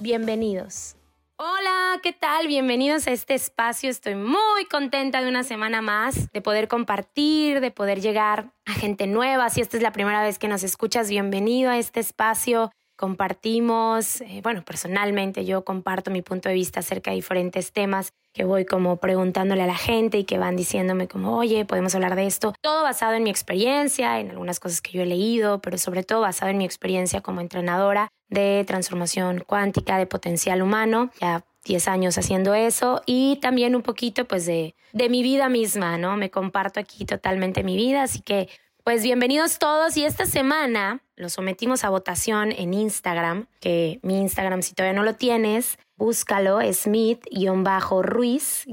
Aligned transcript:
bienvenidos. 0.00 0.96
Hola, 1.36 1.98
¿qué 2.02 2.12
tal? 2.12 2.48
Bienvenidos 2.48 3.06
a 3.06 3.12
este 3.12 3.34
espacio. 3.34 3.88
Estoy 3.88 4.14
muy 4.14 4.66
contenta 4.70 5.22
de 5.22 5.28
una 5.28 5.42
semana 5.42 5.80
más, 5.80 6.30
de 6.32 6.42
poder 6.42 6.68
compartir, 6.68 7.60
de 7.60 7.70
poder 7.70 8.00
llegar 8.00 8.52
a 8.66 8.72
gente 8.72 9.06
nueva. 9.06 9.48
Si 9.48 9.62
esta 9.62 9.76
es 9.76 9.82
la 9.82 9.92
primera 9.92 10.22
vez 10.22 10.38
que 10.38 10.48
nos 10.48 10.62
escuchas, 10.62 11.08
bienvenido 11.08 11.70
a 11.70 11.78
este 11.78 12.00
espacio. 12.00 12.70
Compartimos, 13.00 14.20
eh, 14.20 14.40
bueno, 14.42 14.62
personalmente 14.62 15.46
yo 15.46 15.64
comparto 15.64 16.10
mi 16.10 16.20
punto 16.20 16.50
de 16.50 16.54
vista 16.54 16.80
acerca 16.80 17.10
de 17.10 17.14
diferentes 17.14 17.72
temas 17.72 18.12
que 18.34 18.44
voy 18.44 18.66
como 18.66 18.98
preguntándole 18.98 19.62
a 19.62 19.66
la 19.66 19.74
gente 19.74 20.18
y 20.18 20.24
que 20.24 20.36
van 20.36 20.54
diciéndome 20.54 21.08
como, 21.08 21.38
oye, 21.38 21.64
podemos 21.64 21.94
hablar 21.94 22.14
de 22.14 22.26
esto. 22.26 22.52
Todo 22.60 22.82
basado 22.82 23.14
en 23.14 23.22
mi 23.22 23.30
experiencia, 23.30 24.20
en 24.20 24.28
algunas 24.28 24.60
cosas 24.60 24.82
que 24.82 24.92
yo 24.92 25.00
he 25.00 25.06
leído, 25.06 25.62
pero 25.62 25.78
sobre 25.78 26.02
todo 26.02 26.20
basado 26.20 26.50
en 26.50 26.58
mi 26.58 26.66
experiencia 26.66 27.22
como 27.22 27.40
entrenadora 27.40 28.12
de 28.28 28.64
transformación 28.66 29.44
cuántica, 29.46 29.96
de 29.96 30.04
potencial 30.04 30.60
humano. 30.60 31.10
Ya 31.22 31.42
10 31.64 31.88
años 31.88 32.18
haciendo 32.18 32.52
eso 32.52 33.00
y 33.06 33.36
también 33.36 33.74
un 33.76 33.82
poquito 33.82 34.26
pues 34.26 34.44
de, 34.44 34.74
de 34.92 35.08
mi 35.08 35.22
vida 35.22 35.48
misma, 35.48 35.96
¿no? 35.96 36.18
Me 36.18 36.30
comparto 36.30 36.80
aquí 36.80 37.06
totalmente 37.06 37.64
mi 37.64 37.76
vida, 37.76 38.02
así 38.02 38.20
que 38.20 38.50
pues 38.84 39.02
bienvenidos 39.02 39.58
todos 39.58 39.96
y 39.96 40.04
esta 40.04 40.26
semana 40.26 41.02
lo 41.20 41.28
sometimos 41.28 41.84
a 41.84 41.90
votación 41.90 42.50
en 42.50 42.74
Instagram, 42.74 43.46
que 43.60 44.00
mi 44.02 44.20
Instagram 44.20 44.62
si 44.62 44.74
todavía 44.74 44.98
no 44.98 45.04
lo 45.04 45.14
tienes, 45.14 45.78
búscalo, 45.96 46.60
Smith-Ruiz- 46.60 48.64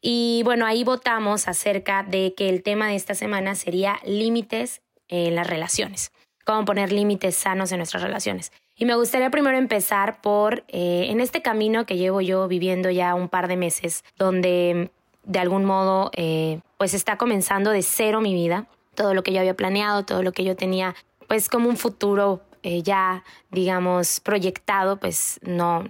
y 0.00 0.42
bueno, 0.44 0.66
ahí 0.66 0.84
votamos 0.84 1.48
acerca 1.48 2.02
de 2.02 2.34
que 2.34 2.48
el 2.48 2.62
tema 2.62 2.88
de 2.88 2.94
esta 2.94 3.14
semana 3.14 3.54
sería 3.54 3.98
límites 4.04 4.82
en 5.08 5.34
las 5.34 5.46
relaciones, 5.46 6.12
cómo 6.44 6.64
poner 6.64 6.92
límites 6.92 7.36
sanos 7.36 7.72
en 7.72 7.78
nuestras 7.78 8.02
relaciones. 8.02 8.52
Y 8.76 8.84
me 8.84 8.94
gustaría 8.94 9.30
primero 9.30 9.56
empezar 9.56 10.20
por, 10.20 10.64
eh, 10.68 11.06
en 11.08 11.20
este 11.20 11.42
camino 11.42 11.86
que 11.86 11.96
llevo 11.96 12.20
yo 12.20 12.46
viviendo 12.46 12.90
ya 12.90 13.14
un 13.14 13.28
par 13.28 13.48
de 13.48 13.56
meses, 13.56 14.04
donde 14.16 14.90
de 15.24 15.38
algún 15.38 15.64
modo 15.64 16.10
eh, 16.14 16.60
pues 16.78 16.94
está 16.94 17.18
comenzando 17.18 17.70
de 17.70 17.82
cero 17.82 18.20
mi 18.20 18.32
vida, 18.32 18.66
todo 18.94 19.12
lo 19.12 19.22
que 19.22 19.32
yo 19.32 19.40
había 19.40 19.54
planeado, 19.54 20.04
todo 20.04 20.22
lo 20.22 20.32
que 20.32 20.44
yo 20.44 20.56
tenía 20.56 20.94
pues 21.26 21.48
como 21.48 21.68
un 21.68 21.76
futuro 21.76 22.42
eh, 22.62 22.82
ya 22.82 23.22
digamos 23.50 24.20
proyectado, 24.20 24.98
pues 24.98 25.38
no 25.42 25.84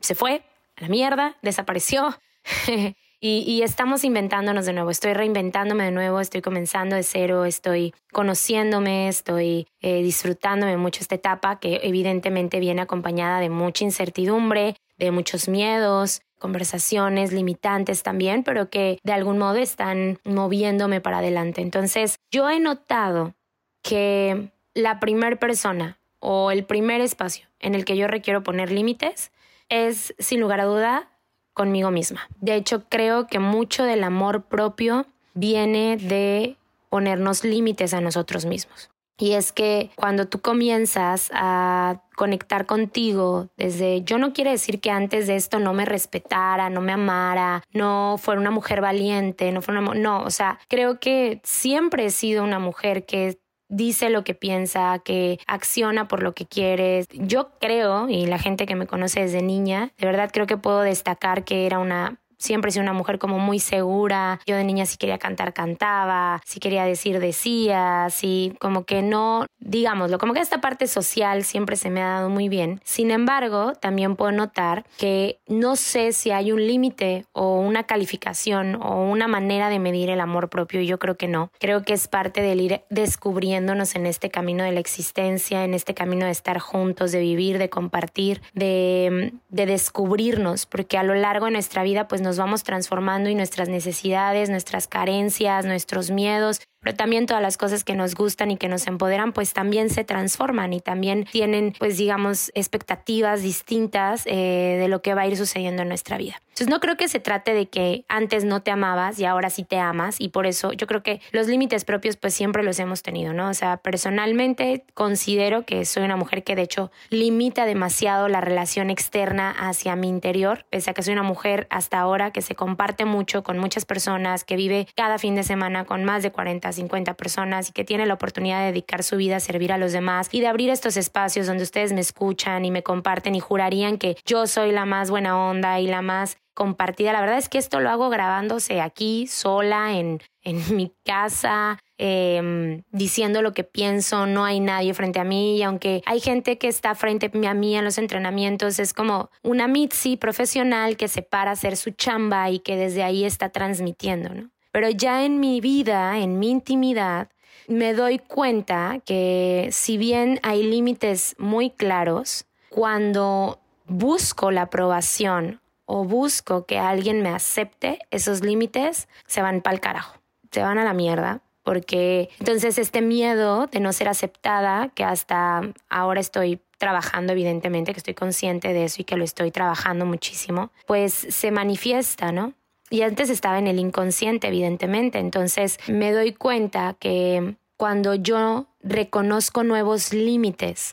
se 0.00 0.14
fue 0.14 0.42
a 0.76 0.82
la 0.82 0.88
mierda, 0.88 1.36
desapareció. 1.42 2.18
Y, 3.22 3.60
estamos 3.60 4.02
inventándonos 4.02 4.64
de 4.64 4.72
nuevo, 4.72 4.90
estoy 4.90 5.12
reinventándome 5.12 5.84
de 5.84 5.90
nuevo, 5.90 6.20
estoy 6.20 6.40
comenzando 6.40 6.96
de 6.96 7.02
cero, 7.02 7.44
estoy 7.44 7.92
conociéndome, 8.12 9.08
estoy 9.08 9.66
eh, 9.82 10.02
disfrutándome 10.02 10.78
mucho 10.78 11.02
esta 11.02 11.16
etapa 11.16 11.60
que 11.60 11.80
evidentemente 11.82 12.60
viene 12.60 12.80
acompañada 12.80 13.40
de 13.40 13.50
mucha 13.50 13.84
incertidumbre, 13.84 14.74
de 14.96 15.10
muchos 15.10 15.50
miedos, 15.50 16.22
conversaciones 16.38 17.30
limitantes 17.30 18.02
también, 18.02 18.42
pero 18.42 18.70
que 18.70 18.98
de 19.02 19.12
algún 19.12 19.36
modo 19.36 19.56
están 19.56 20.18
moviéndome 20.24 21.02
para 21.02 21.18
adelante. 21.18 21.60
Entonces, 21.60 22.16
yo 22.30 22.48
he 22.48 22.58
notado 22.58 23.34
que 23.82 24.50
la 24.74 25.00
primera 25.00 25.36
persona 25.36 25.98
o 26.18 26.50
el 26.50 26.64
primer 26.64 27.00
espacio 27.00 27.48
en 27.58 27.74
el 27.74 27.84
que 27.84 27.96
yo 27.96 28.06
requiero 28.06 28.42
poner 28.42 28.70
límites 28.70 29.32
es, 29.68 30.14
sin 30.18 30.40
lugar 30.40 30.60
a 30.60 30.64
duda, 30.64 31.08
conmigo 31.54 31.90
misma. 31.90 32.28
De 32.40 32.54
hecho, 32.54 32.84
creo 32.88 33.26
que 33.26 33.38
mucho 33.38 33.84
del 33.84 34.04
amor 34.04 34.44
propio 34.44 35.06
viene 35.34 35.96
de 35.96 36.56
ponernos 36.88 37.44
límites 37.44 37.94
a 37.94 38.00
nosotros 38.00 38.46
mismos. 38.46 38.90
Y 39.20 39.34
es 39.34 39.52
que 39.52 39.90
cuando 39.96 40.26
tú 40.26 40.40
comienzas 40.40 41.30
a 41.34 42.00
conectar 42.16 42.64
contigo 42.64 43.50
desde, 43.58 44.02
yo 44.02 44.16
no 44.16 44.32
quiere 44.32 44.52
decir 44.52 44.80
que 44.80 44.90
antes 44.90 45.26
de 45.26 45.36
esto 45.36 45.58
no 45.58 45.74
me 45.74 45.84
respetara, 45.84 46.70
no 46.70 46.80
me 46.80 46.92
amara, 46.92 47.62
no 47.70 48.16
fuera 48.18 48.40
una 48.40 48.50
mujer 48.50 48.80
valiente, 48.80 49.52
no 49.52 49.60
fuera 49.60 49.80
una, 49.80 49.92
no, 49.92 50.22
o 50.22 50.30
sea, 50.30 50.58
creo 50.68 51.00
que 51.00 51.42
siempre 51.44 52.06
he 52.06 52.10
sido 52.10 52.42
una 52.42 52.58
mujer 52.58 53.04
que 53.04 53.38
dice 53.70 54.10
lo 54.10 54.24
que 54.24 54.34
piensa, 54.34 54.98
que 54.98 55.38
acciona 55.46 56.08
por 56.08 56.22
lo 56.22 56.34
que 56.34 56.44
quiere. 56.46 57.06
Yo 57.12 57.52
creo, 57.58 58.08
y 58.08 58.26
la 58.26 58.38
gente 58.38 58.66
que 58.66 58.76
me 58.76 58.86
conoce 58.86 59.20
desde 59.20 59.42
niña, 59.42 59.92
de 59.96 60.06
verdad 60.06 60.30
creo 60.32 60.46
que 60.46 60.58
puedo 60.58 60.80
destacar 60.80 61.44
que 61.44 61.64
era 61.64 61.78
una 61.78 62.19
siempre 62.40 62.70
he 62.70 62.72
sido 62.72 62.82
una 62.82 62.92
mujer 62.92 63.18
como 63.18 63.38
muy 63.38 63.60
segura. 63.60 64.40
Yo 64.46 64.56
de 64.56 64.64
niña 64.64 64.86
si 64.86 64.96
quería 64.96 65.18
cantar, 65.18 65.52
cantaba, 65.52 66.40
si 66.44 66.58
quería 66.58 66.84
decir, 66.84 67.20
decía, 67.20 68.08
si 68.10 68.54
como 68.58 68.84
que 68.84 69.02
no, 69.02 69.46
digámoslo, 69.60 70.18
como 70.18 70.32
que 70.32 70.40
esta 70.40 70.60
parte 70.60 70.86
social 70.86 71.44
siempre 71.44 71.76
se 71.76 71.90
me 71.90 72.02
ha 72.02 72.08
dado 72.08 72.30
muy 72.30 72.48
bien. 72.48 72.80
Sin 72.82 73.10
embargo, 73.10 73.74
también 73.74 74.16
puedo 74.16 74.32
notar 74.32 74.84
que 74.98 75.38
no 75.46 75.76
sé 75.76 76.12
si 76.12 76.30
hay 76.30 76.50
un 76.50 76.66
límite 76.66 77.26
o 77.32 77.60
una 77.60 77.84
calificación 77.84 78.76
o 78.82 79.02
una 79.02 79.28
manera 79.28 79.68
de 79.68 79.78
medir 79.78 80.10
el 80.10 80.20
amor 80.20 80.48
propio. 80.48 80.80
Yo 80.80 80.98
creo 80.98 81.16
que 81.16 81.28
no. 81.28 81.50
Creo 81.60 81.82
que 81.82 81.92
es 81.92 82.08
parte 82.08 82.40
del 82.40 82.60
ir 82.60 82.80
descubriéndonos 82.88 83.94
en 83.94 84.06
este 84.06 84.30
camino 84.30 84.64
de 84.64 84.72
la 84.72 84.80
existencia, 84.80 85.64
en 85.64 85.74
este 85.74 85.94
camino 85.94 86.24
de 86.24 86.32
estar 86.32 86.58
juntos, 86.58 87.12
de 87.12 87.20
vivir, 87.20 87.58
de 87.58 87.68
compartir, 87.68 88.40
de, 88.54 89.34
de 89.50 89.66
descubrirnos, 89.66 90.66
porque 90.66 90.96
a 90.96 91.02
lo 91.02 91.14
largo 91.14 91.46
de 91.46 91.52
nuestra 91.52 91.82
vida 91.82 92.08
pues 92.08 92.22
nos 92.22 92.29
vamos 92.36 92.62
transformando 92.62 93.28
y 93.28 93.34
nuestras 93.34 93.68
necesidades, 93.68 94.50
nuestras 94.50 94.86
carencias, 94.86 95.64
nuestros 95.64 96.10
miedos 96.10 96.60
pero 96.80 96.96
también 96.96 97.26
todas 97.26 97.42
las 97.42 97.56
cosas 97.56 97.84
que 97.84 97.94
nos 97.94 98.14
gustan 98.14 98.50
y 98.50 98.56
que 98.56 98.68
nos 98.68 98.86
empoderan, 98.86 99.32
pues 99.32 99.52
también 99.52 99.90
se 99.90 100.04
transforman 100.04 100.72
y 100.72 100.80
también 100.80 101.24
tienen, 101.24 101.74
pues 101.78 101.98
digamos, 101.98 102.50
expectativas 102.54 103.42
distintas 103.42 104.22
eh, 104.26 104.76
de 104.80 104.88
lo 104.88 105.02
que 105.02 105.14
va 105.14 105.22
a 105.22 105.26
ir 105.26 105.36
sucediendo 105.36 105.82
en 105.82 105.88
nuestra 105.88 106.16
vida. 106.16 106.40
Entonces 106.48 106.68
no 106.68 106.80
creo 106.80 106.96
que 106.96 107.08
se 107.08 107.20
trate 107.20 107.54
de 107.54 107.68
que 107.68 108.04
antes 108.08 108.44
no 108.44 108.60
te 108.60 108.70
amabas 108.70 109.18
y 109.18 109.24
ahora 109.24 109.48
sí 109.48 109.64
te 109.64 109.78
amas 109.78 110.20
y 110.20 110.28
por 110.28 110.46
eso 110.46 110.72
yo 110.72 110.86
creo 110.86 111.02
que 111.02 111.22
los 111.32 111.46
límites 111.46 111.86
propios 111.86 112.16
pues 112.16 112.34
siempre 112.34 112.62
los 112.62 112.78
hemos 112.78 113.02
tenido, 113.02 113.32
¿no? 113.32 113.48
O 113.48 113.54
sea, 113.54 113.78
personalmente 113.78 114.84
considero 114.92 115.64
que 115.64 115.86
soy 115.86 116.02
una 116.02 116.16
mujer 116.16 116.44
que 116.44 116.56
de 116.56 116.62
hecho 116.62 116.90
limita 117.08 117.64
demasiado 117.64 118.28
la 118.28 118.42
relación 118.42 118.90
externa 118.90 119.54
hacia 119.58 119.96
mi 119.96 120.08
interior, 120.08 120.66
pese 120.68 120.90
a 120.90 120.94
que 120.94 121.02
soy 121.02 121.14
una 121.14 121.22
mujer 121.22 121.66
hasta 121.70 121.98
ahora 121.98 122.30
que 122.30 122.42
se 122.42 122.54
comparte 122.54 123.06
mucho 123.06 123.42
con 123.42 123.58
muchas 123.58 123.86
personas, 123.86 124.44
que 124.44 124.56
vive 124.56 124.86
cada 124.94 125.18
fin 125.18 125.36
de 125.36 125.44
semana 125.44 125.86
con 125.86 126.04
más 126.04 126.22
de 126.22 126.30
40 126.30 126.69
40, 126.70 126.90
50 126.90 127.14
personas 127.14 127.68
y 127.68 127.72
que 127.72 127.84
tiene 127.84 128.06
la 128.06 128.14
oportunidad 128.14 128.60
de 128.60 128.66
dedicar 128.66 129.02
su 129.02 129.16
vida 129.16 129.36
a 129.36 129.40
servir 129.40 129.72
a 129.72 129.78
los 129.78 129.92
demás 129.92 130.28
y 130.32 130.40
de 130.40 130.46
abrir 130.46 130.70
estos 130.70 130.96
espacios 130.96 131.46
donde 131.46 131.62
ustedes 131.62 131.92
me 131.92 132.00
escuchan 132.00 132.64
y 132.64 132.70
me 132.70 132.82
comparten 132.82 133.34
y 133.34 133.40
jurarían 133.40 133.98
que 133.98 134.16
yo 134.24 134.46
soy 134.46 134.72
la 134.72 134.86
más 134.86 135.10
buena 135.10 135.38
onda 135.38 135.80
y 135.80 135.86
la 135.86 136.02
más 136.02 136.38
compartida. 136.54 137.12
La 137.12 137.20
verdad 137.20 137.38
es 137.38 137.48
que 137.48 137.58
esto 137.58 137.80
lo 137.80 137.90
hago 137.90 138.10
grabándose 138.10 138.80
aquí, 138.80 139.26
sola, 139.26 139.96
en, 139.96 140.20
en 140.42 140.60
mi 140.76 140.92
casa, 141.04 141.78
eh, 141.96 142.82
diciendo 142.90 143.42
lo 143.42 143.52
que 143.52 143.64
pienso, 143.64 144.26
no 144.26 144.44
hay 144.44 144.60
nadie 144.60 144.94
frente 144.94 145.20
a 145.20 145.24
mí 145.24 145.56
y 145.56 145.62
aunque 145.62 146.02
hay 146.06 146.20
gente 146.20 146.58
que 146.58 146.68
está 146.68 146.94
frente 146.94 147.30
a 147.46 147.54
mí 147.54 147.76
en 147.76 147.84
los 147.84 147.98
entrenamientos, 147.98 148.78
es 148.78 148.92
como 148.92 149.30
una 149.42 149.68
Mitzi 149.68 150.16
profesional 150.16 150.96
que 150.96 151.08
se 151.08 151.22
para 151.22 151.50
a 151.50 151.54
hacer 151.54 151.76
su 151.76 151.90
chamba 151.90 152.50
y 152.50 152.58
que 152.58 152.76
desde 152.76 153.02
ahí 153.02 153.24
está 153.24 153.48
transmitiendo, 153.48 154.34
¿no? 154.34 154.50
Pero 154.72 154.90
ya 154.90 155.24
en 155.24 155.40
mi 155.40 155.60
vida, 155.60 156.18
en 156.18 156.38
mi 156.38 156.50
intimidad, 156.50 157.28
me 157.66 157.94
doy 157.94 158.18
cuenta 158.18 159.00
que 159.04 159.68
si 159.72 159.96
bien 159.96 160.40
hay 160.42 160.62
límites 160.62 161.36
muy 161.38 161.70
claros, 161.70 162.46
cuando 162.68 163.60
busco 163.86 164.50
la 164.50 164.62
aprobación 164.62 165.60
o 165.86 166.04
busco 166.04 166.66
que 166.66 166.78
alguien 166.78 167.22
me 167.22 167.30
acepte, 167.30 167.98
esos 168.10 168.42
límites 168.42 169.08
se 169.26 169.42
van 169.42 169.60
para 169.60 169.74
el 169.74 169.80
carajo, 169.80 170.18
se 170.50 170.62
van 170.62 170.78
a 170.78 170.84
la 170.84 170.94
mierda. 170.94 171.40
Porque 171.62 172.30
entonces 172.38 172.78
este 172.78 173.02
miedo 173.02 173.66
de 173.66 173.80
no 173.80 173.92
ser 173.92 174.08
aceptada, 174.08 174.88
que 174.88 175.04
hasta 175.04 175.60
ahora 175.90 176.18
estoy 176.18 176.60
trabajando 176.78 177.32
evidentemente, 177.32 177.92
que 177.92 177.98
estoy 177.98 178.14
consciente 178.14 178.72
de 178.72 178.84
eso 178.84 179.02
y 179.02 179.04
que 179.04 179.16
lo 179.16 179.24
estoy 179.24 179.50
trabajando 179.50 180.06
muchísimo, 180.06 180.70
pues 180.86 181.12
se 181.12 181.50
manifiesta, 181.50 182.32
¿no? 182.32 182.54
Y 182.90 183.02
antes 183.02 183.30
estaba 183.30 183.58
en 183.58 183.68
el 183.68 183.78
inconsciente, 183.78 184.48
evidentemente. 184.48 185.18
Entonces 185.18 185.78
me 185.86 186.12
doy 186.12 186.32
cuenta 186.32 186.96
que 186.98 187.54
cuando 187.76 188.14
yo 188.14 188.66
reconozco 188.82 189.64
nuevos 189.64 190.12
límites 190.12 190.92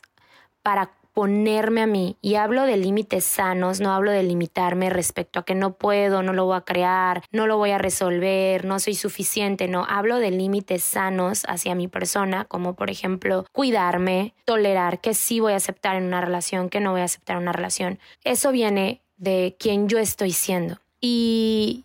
para 0.62 0.92
ponerme 1.18 1.82
a 1.82 1.86
mí. 1.88 2.16
Y 2.22 2.36
hablo 2.36 2.62
de 2.62 2.76
límites 2.76 3.24
sanos, 3.24 3.80
no 3.80 3.92
hablo 3.92 4.12
de 4.12 4.22
limitarme 4.22 4.88
respecto 4.88 5.40
a 5.40 5.44
que 5.44 5.56
no 5.56 5.72
puedo, 5.72 6.22
no 6.22 6.32
lo 6.32 6.44
voy 6.44 6.56
a 6.56 6.60
crear, 6.60 7.24
no 7.32 7.48
lo 7.48 7.56
voy 7.56 7.72
a 7.72 7.78
resolver, 7.78 8.64
no 8.64 8.78
soy 8.78 8.94
suficiente, 8.94 9.66
no. 9.66 9.84
Hablo 9.88 10.20
de 10.20 10.30
límites 10.30 10.84
sanos 10.84 11.42
hacia 11.48 11.74
mi 11.74 11.88
persona, 11.88 12.44
como 12.44 12.76
por 12.76 12.88
ejemplo 12.88 13.46
cuidarme, 13.50 14.32
tolerar 14.44 15.00
que 15.00 15.12
sí 15.12 15.40
voy 15.40 15.54
a 15.54 15.56
aceptar 15.56 15.96
en 15.96 16.04
una 16.04 16.20
relación, 16.20 16.68
que 16.68 16.78
no 16.78 16.92
voy 16.92 17.00
a 17.00 17.06
aceptar 17.06 17.34
en 17.34 17.42
una 17.42 17.52
relación. 17.52 17.98
Eso 18.22 18.52
viene 18.52 19.02
de 19.16 19.56
quien 19.58 19.88
yo 19.88 19.98
estoy 19.98 20.30
siendo. 20.30 20.78
Y 21.00 21.84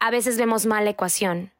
a 0.00 0.10
veces 0.10 0.38
vemos 0.38 0.66
mal 0.66 0.84
la 0.84 0.90
ecuación 0.90 1.52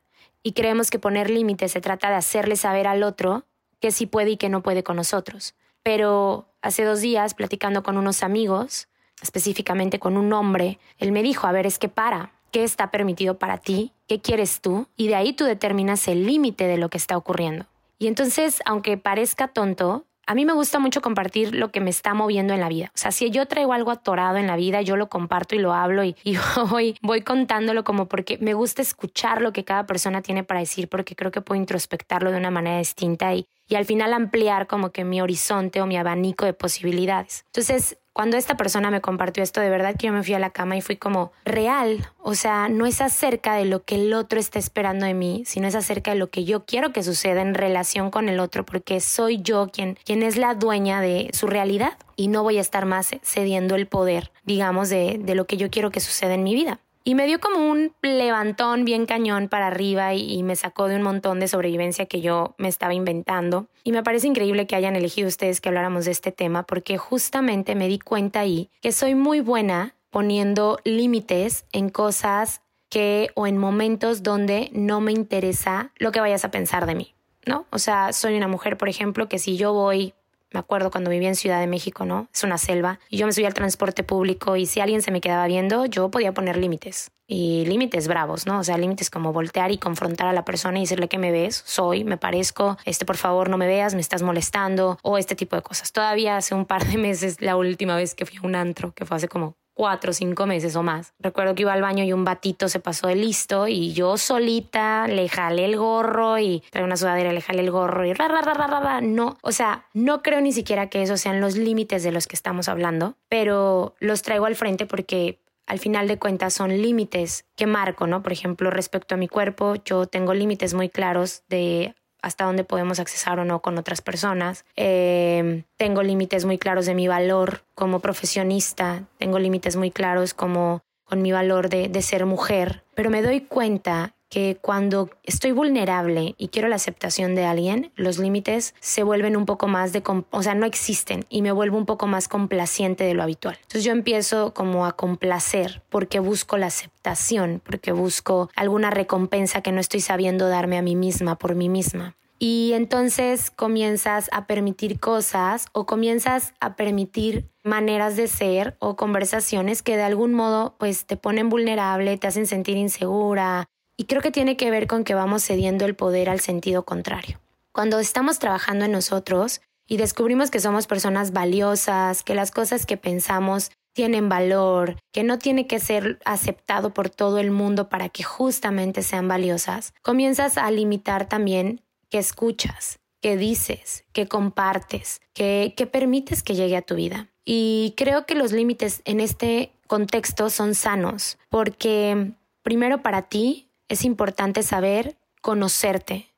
y 0.42 0.52
creemos 0.52 0.90
que 0.90 0.98
poner 0.98 1.30
límites 1.30 1.72
se 1.72 1.80
trata 1.80 2.08
de 2.08 2.16
hacerle 2.16 2.56
saber 2.56 2.86
al 2.86 3.02
otro 3.02 3.44
que 3.80 3.92
sí 3.92 4.06
puede 4.06 4.30
y 4.30 4.36
que 4.36 4.48
no 4.48 4.62
puede 4.62 4.82
con 4.82 4.96
nosotros. 4.96 5.54
Pero 5.82 6.48
hace 6.62 6.84
dos 6.84 7.00
días, 7.00 7.34
platicando 7.34 7.82
con 7.82 7.96
unos 7.96 8.22
amigos, 8.22 8.88
específicamente 9.22 9.98
con 9.98 10.16
un 10.16 10.32
hombre, 10.32 10.78
él 10.98 11.12
me 11.12 11.22
dijo, 11.22 11.46
a 11.46 11.52
ver, 11.52 11.66
es 11.66 11.78
que 11.78 11.88
para, 11.88 12.32
¿qué 12.50 12.64
está 12.64 12.90
permitido 12.90 13.38
para 13.38 13.58
ti? 13.58 13.92
¿Qué 14.08 14.20
quieres 14.20 14.60
tú? 14.60 14.86
Y 14.96 15.08
de 15.08 15.14
ahí 15.14 15.32
tú 15.32 15.44
determinas 15.44 16.08
el 16.08 16.26
límite 16.26 16.66
de 16.66 16.78
lo 16.78 16.88
que 16.88 16.98
está 16.98 17.16
ocurriendo. 17.16 17.66
Y 17.98 18.06
entonces, 18.06 18.60
aunque 18.64 18.96
parezca 18.96 19.48
tonto, 19.48 20.06
a 20.30 20.34
mí 20.36 20.44
me 20.44 20.52
gusta 20.52 20.78
mucho 20.78 21.00
compartir 21.00 21.56
lo 21.56 21.72
que 21.72 21.80
me 21.80 21.90
está 21.90 22.14
moviendo 22.14 22.54
en 22.54 22.60
la 22.60 22.68
vida. 22.68 22.92
O 22.94 22.98
sea, 22.98 23.10
si 23.10 23.28
yo 23.30 23.46
traigo 23.46 23.72
algo 23.72 23.90
atorado 23.90 24.36
en 24.36 24.46
la 24.46 24.54
vida, 24.54 24.80
yo 24.80 24.94
lo 24.94 25.08
comparto 25.08 25.56
y 25.56 25.58
lo 25.58 25.72
hablo 25.72 26.04
y, 26.04 26.14
voy, 26.70 26.96
voy 27.02 27.22
contándolo 27.22 27.82
como 27.82 28.06
porque 28.06 28.38
me 28.40 28.54
gusta 28.54 28.80
escuchar 28.80 29.42
lo 29.42 29.52
que 29.52 29.64
cada 29.64 29.86
persona 29.86 30.22
tiene 30.22 30.44
para 30.44 30.60
decir, 30.60 30.88
porque 30.88 31.16
creo 31.16 31.32
que 31.32 31.40
puedo 31.40 31.60
introspectarlo 31.60 32.30
de 32.30 32.36
una 32.36 32.52
manera 32.52 32.78
distinta 32.78 33.34
y, 33.34 33.48
y 33.66 33.74
al 33.74 33.86
final 33.86 34.12
ampliar 34.12 34.68
como 34.68 34.92
que 34.92 35.02
mi 35.02 35.20
horizonte 35.20 35.82
o 35.82 35.86
mi 35.86 35.96
abanico 35.96 36.44
de 36.44 36.52
posibilidades. 36.52 37.42
Entonces, 37.46 37.98
cuando 38.20 38.36
esta 38.36 38.58
persona 38.58 38.90
me 38.90 39.00
compartió 39.00 39.42
esto, 39.42 39.62
de 39.62 39.70
verdad 39.70 39.96
que 39.96 40.08
yo 40.08 40.12
me 40.12 40.22
fui 40.22 40.34
a 40.34 40.38
la 40.38 40.50
cama 40.50 40.76
y 40.76 40.82
fui 40.82 40.96
como 40.96 41.32
real. 41.46 42.06
O 42.18 42.34
sea, 42.34 42.68
no 42.68 42.84
es 42.84 43.00
acerca 43.00 43.54
de 43.54 43.64
lo 43.64 43.82
que 43.82 43.94
el 43.94 44.12
otro 44.12 44.38
está 44.38 44.58
esperando 44.58 45.06
de 45.06 45.14
mí, 45.14 45.44
sino 45.46 45.66
es 45.66 45.74
acerca 45.74 46.10
de 46.10 46.18
lo 46.18 46.28
que 46.28 46.44
yo 46.44 46.66
quiero 46.66 46.92
que 46.92 47.02
suceda 47.02 47.40
en 47.40 47.54
relación 47.54 48.10
con 48.10 48.28
el 48.28 48.38
otro, 48.38 48.66
porque 48.66 49.00
soy 49.00 49.40
yo 49.40 49.68
quien, 49.72 49.96
quien 50.04 50.22
es 50.22 50.36
la 50.36 50.54
dueña 50.54 51.00
de 51.00 51.30
su 51.32 51.46
realidad 51.46 51.96
y 52.14 52.28
no 52.28 52.42
voy 52.42 52.58
a 52.58 52.60
estar 52.60 52.84
más 52.84 53.08
cediendo 53.22 53.74
el 53.74 53.86
poder, 53.86 54.32
digamos, 54.44 54.90
de, 54.90 55.16
de 55.18 55.34
lo 55.34 55.46
que 55.46 55.56
yo 55.56 55.70
quiero 55.70 55.90
que 55.90 56.00
suceda 56.00 56.34
en 56.34 56.44
mi 56.44 56.54
vida. 56.54 56.78
Y 57.02 57.14
me 57.14 57.26
dio 57.26 57.40
como 57.40 57.70
un 57.70 57.94
levantón 58.02 58.84
bien 58.84 59.06
cañón 59.06 59.48
para 59.48 59.68
arriba 59.68 60.14
y, 60.14 60.42
me 60.42 60.56
sacó 60.56 60.88
de 60.88 60.96
un 60.96 61.02
montón 61.02 61.40
de 61.40 61.48
sobrevivencia 61.48 62.06
que 62.06 62.20
yo 62.20 62.54
me 62.58 62.68
estaba 62.68 62.92
inventando. 62.94 63.66
Y 63.84 63.92
me 63.92 64.02
parece 64.02 64.26
increíble 64.26 64.66
que 64.66 64.76
hayan 64.76 64.96
elegido 64.96 65.28
ustedes 65.28 65.60
que 65.60 65.68
habláramos 65.68 66.04
de 66.04 66.10
este 66.10 66.32
tema 66.32 66.64
porque 66.64 66.98
justamente 66.98 67.74
me 67.74 67.88
di 67.88 67.98
cuenta 67.98 68.40
ahí 68.40 68.68
que 68.82 68.92
soy 68.92 69.14
muy 69.14 69.40
buena 69.40 69.94
poniendo 70.10 70.78
límites 70.84 71.64
en 71.72 71.88
cosas 71.88 72.60
que 72.90 73.30
o 73.34 73.46
en 73.46 73.56
momentos 73.56 74.22
donde 74.22 74.68
no 74.72 75.00
me 75.00 75.12
interesa 75.12 75.92
lo 75.96 76.12
que 76.12 76.20
vayas 76.20 76.44
a 76.44 76.50
pensar 76.50 76.86
de 76.86 76.96
mí. 76.96 77.14
¿No? 77.46 77.64
O 77.70 77.78
sea, 77.78 78.12
soy 78.12 78.36
una 78.36 78.48
mujer, 78.48 78.76
por 78.76 78.90
ejemplo, 78.90 79.28
que 79.28 79.38
si 79.38 79.56
yo 79.56 79.72
voy 79.72 80.12
me 80.52 80.60
acuerdo 80.60 80.90
cuando 80.90 81.10
vivía 81.10 81.28
en 81.28 81.36
Ciudad 81.36 81.60
de 81.60 81.66
México, 81.66 82.04
¿no? 82.04 82.28
Es 82.32 82.42
una 82.44 82.58
selva. 82.58 82.98
Y 83.08 83.18
yo 83.18 83.26
me 83.26 83.32
subía 83.32 83.48
al 83.48 83.54
transporte 83.54 84.02
público 84.02 84.56
y 84.56 84.66
si 84.66 84.80
alguien 84.80 85.02
se 85.02 85.10
me 85.10 85.20
quedaba 85.20 85.46
viendo, 85.46 85.86
yo 85.86 86.10
podía 86.10 86.32
poner 86.32 86.56
límites. 86.56 87.10
Y 87.26 87.64
límites 87.66 88.08
bravos, 88.08 88.46
¿no? 88.46 88.58
O 88.58 88.64
sea, 88.64 88.76
límites 88.76 89.08
como 89.08 89.32
voltear 89.32 89.70
y 89.70 89.78
confrontar 89.78 90.26
a 90.26 90.32
la 90.32 90.44
persona 90.44 90.78
y 90.78 90.82
decirle 90.82 91.08
que 91.08 91.18
me 91.18 91.30
ves, 91.30 91.62
soy, 91.64 92.02
me 92.02 92.16
parezco, 92.16 92.76
este 92.84 93.04
por 93.04 93.16
favor 93.16 93.48
no 93.48 93.56
me 93.56 93.68
veas, 93.68 93.94
me 93.94 94.00
estás 94.00 94.22
molestando 94.22 94.98
o 95.02 95.16
este 95.16 95.36
tipo 95.36 95.54
de 95.54 95.62
cosas. 95.62 95.92
Todavía 95.92 96.36
hace 96.36 96.56
un 96.56 96.66
par 96.66 96.84
de 96.84 96.98
meses, 96.98 97.40
la 97.40 97.56
última 97.56 97.94
vez 97.94 98.16
que 98.16 98.26
fui 98.26 98.38
a 98.38 98.46
un 98.46 98.56
antro, 98.56 98.92
que 98.92 99.04
fue 99.04 99.16
hace 99.16 99.28
como 99.28 99.54
cuatro 99.80 100.10
o 100.10 100.12
cinco 100.12 100.44
meses 100.44 100.76
o 100.76 100.82
más. 100.82 101.14
Recuerdo 101.20 101.54
que 101.54 101.62
iba 101.62 101.72
al 101.72 101.80
baño 101.80 102.04
y 102.04 102.12
un 102.12 102.22
batito 102.22 102.68
se 102.68 102.80
pasó 102.80 103.08
de 103.08 103.14
listo 103.14 103.66
y 103.66 103.94
yo 103.94 104.18
solita 104.18 105.08
le 105.08 105.26
jalé 105.26 105.64
el 105.64 105.78
gorro 105.78 106.38
y 106.38 106.62
trae 106.68 106.84
una 106.84 106.98
sudadera, 106.98 107.32
le 107.32 107.40
jalé 107.40 107.62
el 107.62 107.70
gorro 107.70 108.04
y 108.04 108.12
ra, 108.12 108.28
ra, 108.28 108.42
ra, 108.42 108.52
ra, 108.52 108.80
ra, 108.80 109.00
no. 109.00 109.38
O 109.40 109.52
sea, 109.52 109.86
no 109.94 110.22
creo 110.22 110.42
ni 110.42 110.52
siquiera 110.52 110.90
que 110.90 111.00
esos 111.00 111.22
sean 111.22 111.40
los 111.40 111.56
límites 111.56 112.02
de 112.02 112.12
los 112.12 112.26
que 112.26 112.36
estamos 112.36 112.68
hablando, 112.68 113.14
pero 113.30 113.94
los 114.00 114.20
traigo 114.20 114.44
al 114.44 114.54
frente 114.54 114.84
porque 114.84 115.38
al 115.66 115.78
final 115.78 116.08
de 116.08 116.18
cuentas 116.18 116.52
son 116.52 116.82
límites 116.82 117.46
que 117.56 117.66
marco, 117.66 118.06
¿no? 118.06 118.22
Por 118.22 118.32
ejemplo, 118.32 118.70
respecto 118.70 119.14
a 119.14 119.18
mi 119.18 119.28
cuerpo, 119.28 119.76
yo 119.82 120.04
tengo 120.04 120.34
límites 120.34 120.74
muy 120.74 120.90
claros 120.90 121.42
de 121.48 121.94
hasta 122.22 122.44
dónde 122.44 122.64
podemos 122.64 123.00
accesar 123.00 123.38
o 123.38 123.44
no 123.44 123.60
con 123.60 123.78
otras 123.78 124.02
personas. 124.02 124.64
Eh, 124.76 125.64
tengo 125.76 126.02
límites 126.02 126.44
muy 126.44 126.58
claros 126.58 126.86
de 126.86 126.94
mi 126.94 127.08
valor 127.08 127.62
como 127.74 128.00
profesionista, 128.00 129.04
tengo 129.18 129.38
límites 129.38 129.76
muy 129.76 129.90
claros 129.90 130.34
como 130.34 130.82
con 131.04 131.22
mi 131.22 131.32
valor 131.32 131.68
de, 131.68 131.88
de 131.88 132.02
ser 132.02 132.24
mujer, 132.24 132.84
pero 132.94 133.10
me 133.10 133.22
doy 133.22 133.40
cuenta 133.40 134.14
que 134.30 134.56
cuando 134.60 135.10
estoy 135.24 135.50
vulnerable 135.52 136.34
y 136.38 136.48
quiero 136.48 136.68
la 136.68 136.76
aceptación 136.76 137.34
de 137.34 137.44
alguien, 137.44 137.92
los 137.96 138.18
límites 138.18 138.74
se 138.80 139.02
vuelven 139.02 139.36
un 139.36 139.44
poco 139.44 139.66
más 139.68 139.92
de, 139.92 140.02
o 140.30 140.42
sea, 140.42 140.54
no 140.54 140.64
existen 140.64 141.26
y 141.28 141.42
me 141.42 141.52
vuelvo 141.52 141.76
un 141.76 141.84
poco 141.84 142.06
más 142.06 142.28
complaciente 142.28 143.04
de 143.04 143.14
lo 143.14 143.22
habitual. 143.22 143.56
Entonces 143.56 143.84
yo 143.84 143.92
empiezo 143.92 144.54
como 144.54 144.86
a 144.86 144.92
complacer 144.92 145.82
porque 145.90 146.20
busco 146.20 146.56
la 146.56 146.66
aceptación, 146.66 147.60
porque 147.64 147.92
busco 147.92 148.48
alguna 148.54 148.90
recompensa 148.90 149.60
que 149.60 149.72
no 149.72 149.80
estoy 149.80 150.00
sabiendo 150.00 150.48
darme 150.48 150.78
a 150.78 150.82
mí 150.82 150.94
misma 150.94 151.36
por 151.36 151.56
mí 151.56 151.68
misma. 151.68 152.14
Y 152.42 152.72
entonces 152.72 153.50
comienzas 153.50 154.30
a 154.32 154.46
permitir 154.46 154.98
cosas 154.98 155.66
o 155.72 155.84
comienzas 155.84 156.54
a 156.58 156.74
permitir 156.74 157.50
maneras 157.64 158.16
de 158.16 158.28
ser 158.28 158.76
o 158.78 158.96
conversaciones 158.96 159.82
que 159.82 159.98
de 159.98 160.04
algún 160.04 160.32
modo 160.32 160.74
pues 160.78 161.04
te 161.04 161.18
ponen 161.18 161.50
vulnerable, 161.50 162.16
te 162.16 162.28
hacen 162.28 162.46
sentir 162.46 162.78
insegura, 162.78 163.68
y 164.00 164.04
creo 164.04 164.22
que 164.22 164.30
tiene 164.30 164.56
que 164.56 164.70
ver 164.70 164.86
con 164.86 165.04
que 165.04 165.12
vamos 165.12 165.44
cediendo 165.44 165.84
el 165.84 165.94
poder 165.94 166.30
al 166.30 166.40
sentido 166.40 166.86
contrario. 166.86 167.38
Cuando 167.70 167.98
estamos 167.98 168.38
trabajando 168.38 168.86
en 168.86 168.92
nosotros 168.92 169.60
y 169.86 169.98
descubrimos 169.98 170.50
que 170.50 170.58
somos 170.58 170.86
personas 170.86 171.32
valiosas, 171.34 172.22
que 172.22 172.34
las 172.34 172.50
cosas 172.50 172.86
que 172.86 172.96
pensamos 172.96 173.70
tienen 173.92 174.30
valor, 174.30 174.96
que 175.12 175.22
no 175.22 175.38
tiene 175.38 175.66
que 175.66 175.80
ser 175.80 176.18
aceptado 176.24 176.94
por 176.94 177.10
todo 177.10 177.40
el 177.40 177.50
mundo 177.50 177.90
para 177.90 178.08
que 178.08 178.22
justamente 178.22 179.02
sean 179.02 179.28
valiosas, 179.28 179.92
comienzas 180.00 180.56
a 180.56 180.70
limitar 180.70 181.28
también 181.28 181.82
que 182.08 182.16
escuchas, 182.16 183.00
que 183.20 183.36
dices, 183.36 184.06
que 184.14 184.26
compartes, 184.26 185.20
que, 185.34 185.74
que 185.76 185.84
permites 185.84 186.42
que 186.42 186.54
llegue 186.54 186.78
a 186.78 186.82
tu 186.82 186.94
vida. 186.94 187.28
Y 187.44 187.92
creo 187.98 188.24
que 188.24 188.34
los 188.34 188.52
límites 188.52 189.02
en 189.04 189.20
este 189.20 189.72
contexto 189.86 190.48
son 190.48 190.74
sanos, 190.74 191.36
porque 191.50 192.32
primero 192.62 193.02
para 193.02 193.28
ti 193.28 193.66
es 193.90 194.04
importante 194.04 194.62
saber 194.62 195.18
conocerte. 195.42 196.32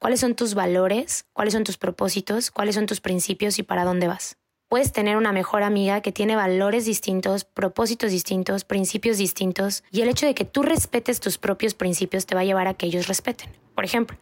¿Cuáles 0.00 0.20
son 0.20 0.34
tus 0.34 0.54
valores? 0.54 1.26
¿Cuáles 1.34 1.52
son 1.52 1.62
tus 1.62 1.76
propósitos? 1.76 2.50
¿Cuáles 2.50 2.74
son 2.74 2.86
tus 2.86 3.02
principios 3.02 3.58
y 3.58 3.62
para 3.62 3.84
dónde 3.84 4.08
vas? 4.08 4.38
Puedes 4.68 4.90
tener 4.90 5.18
una 5.18 5.30
mejor 5.30 5.62
amiga 5.62 6.00
que 6.00 6.12
tiene 6.12 6.34
valores 6.34 6.86
distintos, 6.86 7.44
propósitos 7.44 8.10
distintos, 8.10 8.64
principios 8.64 9.18
distintos, 9.18 9.84
y 9.90 10.00
el 10.00 10.08
hecho 10.08 10.24
de 10.24 10.34
que 10.34 10.46
tú 10.46 10.62
respetes 10.62 11.20
tus 11.20 11.36
propios 11.36 11.74
principios 11.74 12.24
te 12.24 12.34
va 12.34 12.40
a 12.40 12.44
llevar 12.44 12.68
a 12.68 12.74
que 12.74 12.86
ellos 12.86 13.06
respeten. 13.06 13.50
Por 13.74 13.84
ejemplo, 13.84 14.16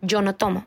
yo 0.00 0.22
no 0.22 0.36
tomo. 0.36 0.66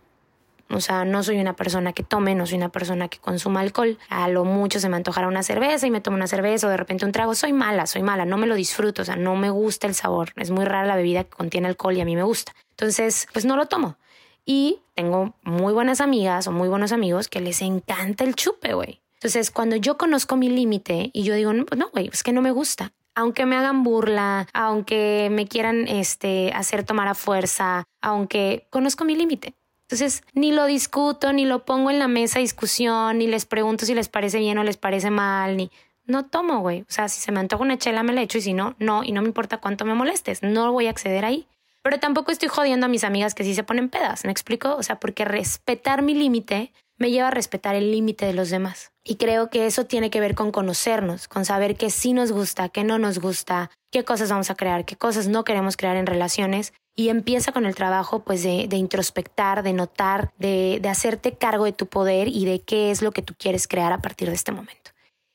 O 0.73 0.79
sea, 0.79 1.05
no 1.05 1.21
soy 1.23 1.39
una 1.39 1.55
persona 1.55 1.93
que 1.93 2.03
tome, 2.03 2.33
no 2.35 2.45
soy 2.45 2.57
una 2.57 2.69
persona 2.69 3.07
que 3.07 3.19
consuma 3.19 3.59
alcohol. 3.59 3.97
A 4.09 4.27
lo 4.29 4.45
mucho 4.45 4.79
se 4.79 4.89
me 4.89 4.97
antojará 4.97 5.27
una 5.27 5.43
cerveza 5.43 5.87
y 5.87 5.91
me 5.91 6.01
tomo 6.01 6.17
una 6.17 6.27
cerveza 6.27 6.67
o 6.67 6.69
de 6.69 6.77
repente 6.77 7.05
un 7.05 7.11
trago. 7.11 7.35
Soy 7.35 7.53
mala, 7.53 7.87
soy 7.87 8.03
mala, 8.03 8.25
no 8.25 8.37
me 8.37 8.47
lo 8.47 8.55
disfruto, 8.55 9.01
o 9.01 9.05
sea, 9.05 9.15
no 9.15 9.35
me 9.35 9.49
gusta 9.49 9.87
el 9.87 9.95
sabor. 9.95 10.31
Es 10.37 10.51
muy 10.51 10.65
rara 10.65 10.87
la 10.87 10.95
bebida 10.95 11.23
que 11.23 11.29
contiene 11.29 11.67
alcohol 11.67 11.97
y 11.97 12.01
a 12.01 12.05
mí 12.05 12.15
me 12.15 12.23
gusta. 12.23 12.53
Entonces, 12.71 13.27
pues 13.33 13.45
no 13.45 13.55
lo 13.55 13.65
tomo. 13.65 13.97
Y 14.45 14.79
tengo 14.95 15.35
muy 15.43 15.73
buenas 15.73 16.01
amigas 16.01 16.47
o 16.47 16.51
muy 16.51 16.67
buenos 16.67 16.91
amigos 16.91 17.27
que 17.27 17.41
les 17.41 17.61
encanta 17.61 18.23
el 18.23 18.35
chupe, 18.35 18.73
güey. 18.73 19.01
Entonces, 19.15 19.51
cuando 19.51 19.75
yo 19.75 19.97
conozco 19.97 20.35
mi 20.35 20.49
límite 20.49 21.11
y 21.13 21.23
yo 21.23 21.35
digo, 21.35 21.53
no, 21.53 21.65
güey, 21.93 22.09
es 22.11 22.23
que 22.23 22.33
no 22.33 22.41
me 22.41 22.51
gusta. 22.51 22.91
Aunque 23.13 23.45
me 23.45 23.55
hagan 23.55 23.83
burla, 23.83 24.47
aunque 24.53 25.29
me 25.31 25.47
quieran 25.47 25.87
este, 25.87 26.51
hacer 26.55 26.85
tomar 26.85 27.07
a 27.07 27.13
fuerza, 27.13 27.83
aunque 28.01 28.67
conozco 28.71 29.05
mi 29.05 29.15
límite. 29.15 29.53
Entonces, 29.91 30.23
ni 30.33 30.53
lo 30.53 30.67
discuto, 30.67 31.33
ni 31.33 31.43
lo 31.43 31.65
pongo 31.65 31.91
en 31.91 31.99
la 31.99 32.07
mesa 32.07 32.39
discusión, 32.39 33.17
ni 33.17 33.27
les 33.27 33.45
pregunto 33.45 33.85
si 33.85 33.93
les 33.93 34.07
parece 34.07 34.39
bien 34.39 34.57
o 34.57 34.63
les 34.63 34.77
parece 34.77 35.11
mal, 35.11 35.57
ni... 35.57 35.69
No 36.05 36.25
tomo, 36.25 36.61
güey. 36.61 36.81
O 36.81 36.85
sea, 36.87 37.09
si 37.09 37.19
se 37.19 37.31
me 37.33 37.41
antoja 37.41 37.61
una 37.61 37.77
chela, 37.77 38.01
me 38.01 38.13
la 38.13 38.21
echo 38.21 38.37
y 38.37 38.41
si 38.41 38.53
no, 38.53 38.73
no. 38.79 39.03
Y 39.03 39.11
no 39.11 39.21
me 39.21 39.27
importa 39.27 39.57
cuánto 39.57 39.83
me 39.83 39.93
molestes. 39.93 40.43
No 40.43 40.71
voy 40.71 40.87
a 40.87 40.89
acceder 40.89 41.25
ahí. 41.25 41.45
Pero 41.83 41.99
tampoco 41.99 42.31
estoy 42.31 42.47
jodiendo 42.47 42.85
a 42.85 42.89
mis 42.89 43.03
amigas 43.03 43.35
que 43.35 43.43
sí 43.43 43.53
se 43.53 43.63
ponen 43.63 43.89
pedas, 43.89 44.23
¿me 44.23 44.31
explico? 44.31 44.75
O 44.75 44.83
sea, 44.83 44.99
porque 44.99 45.25
respetar 45.25 46.01
mi 46.01 46.13
límite 46.13 46.71
me 47.01 47.09
lleva 47.09 47.29
a 47.29 47.31
respetar 47.31 47.73
el 47.73 47.91
límite 47.91 48.27
de 48.27 48.33
los 48.33 48.51
demás. 48.51 48.91
Y 49.03 49.15
creo 49.15 49.49
que 49.49 49.65
eso 49.65 49.87
tiene 49.87 50.11
que 50.11 50.19
ver 50.19 50.35
con 50.35 50.51
conocernos, 50.51 51.27
con 51.27 51.45
saber 51.45 51.75
qué 51.75 51.89
sí 51.89 52.13
nos 52.13 52.31
gusta, 52.31 52.69
qué 52.69 52.83
no 52.83 52.99
nos 52.99 53.17
gusta, 53.17 53.71
qué 53.91 54.05
cosas 54.05 54.29
vamos 54.29 54.51
a 54.51 54.55
crear, 54.55 54.85
qué 54.85 54.95
cosas 54.95 55.27
no 55.27 55.43
queremos 55.43 55.77
crear 55.77 55.95
en 55.95 56.05
relaciones 56.05 56.73
y 56.95 57.09
empieza 57.09 57.53
con 57.53 57.65
el 57.65 57.73
trabajo 57.73 58.23
pues 58.23 58.43
de, 58.43 58.67
introspectar, 58.75 59.63
de 59.63 59.73
notar, 59.73 60.31
de, 60.37 60.77
de 60.79 60.89
hacerte 60.89 61.33
cargo 61.33 61.65
de 61.65 61.73
tu 61.73 61.87
poder 61.87 62.27
y 62.27 62.45
de 62.45 62.61
qué 62.61 62.91
es 62.91 63.01
lo 63.01 63.11
que 63.11 63.23
tú 63.23 63.33
quieres 63.35 63.67
crear 63.67 63.91
a 63.91 64.01
partir 64.03 64.29
de 64.29 64.35
este 64.35 64.51
momento. 64.51 64.91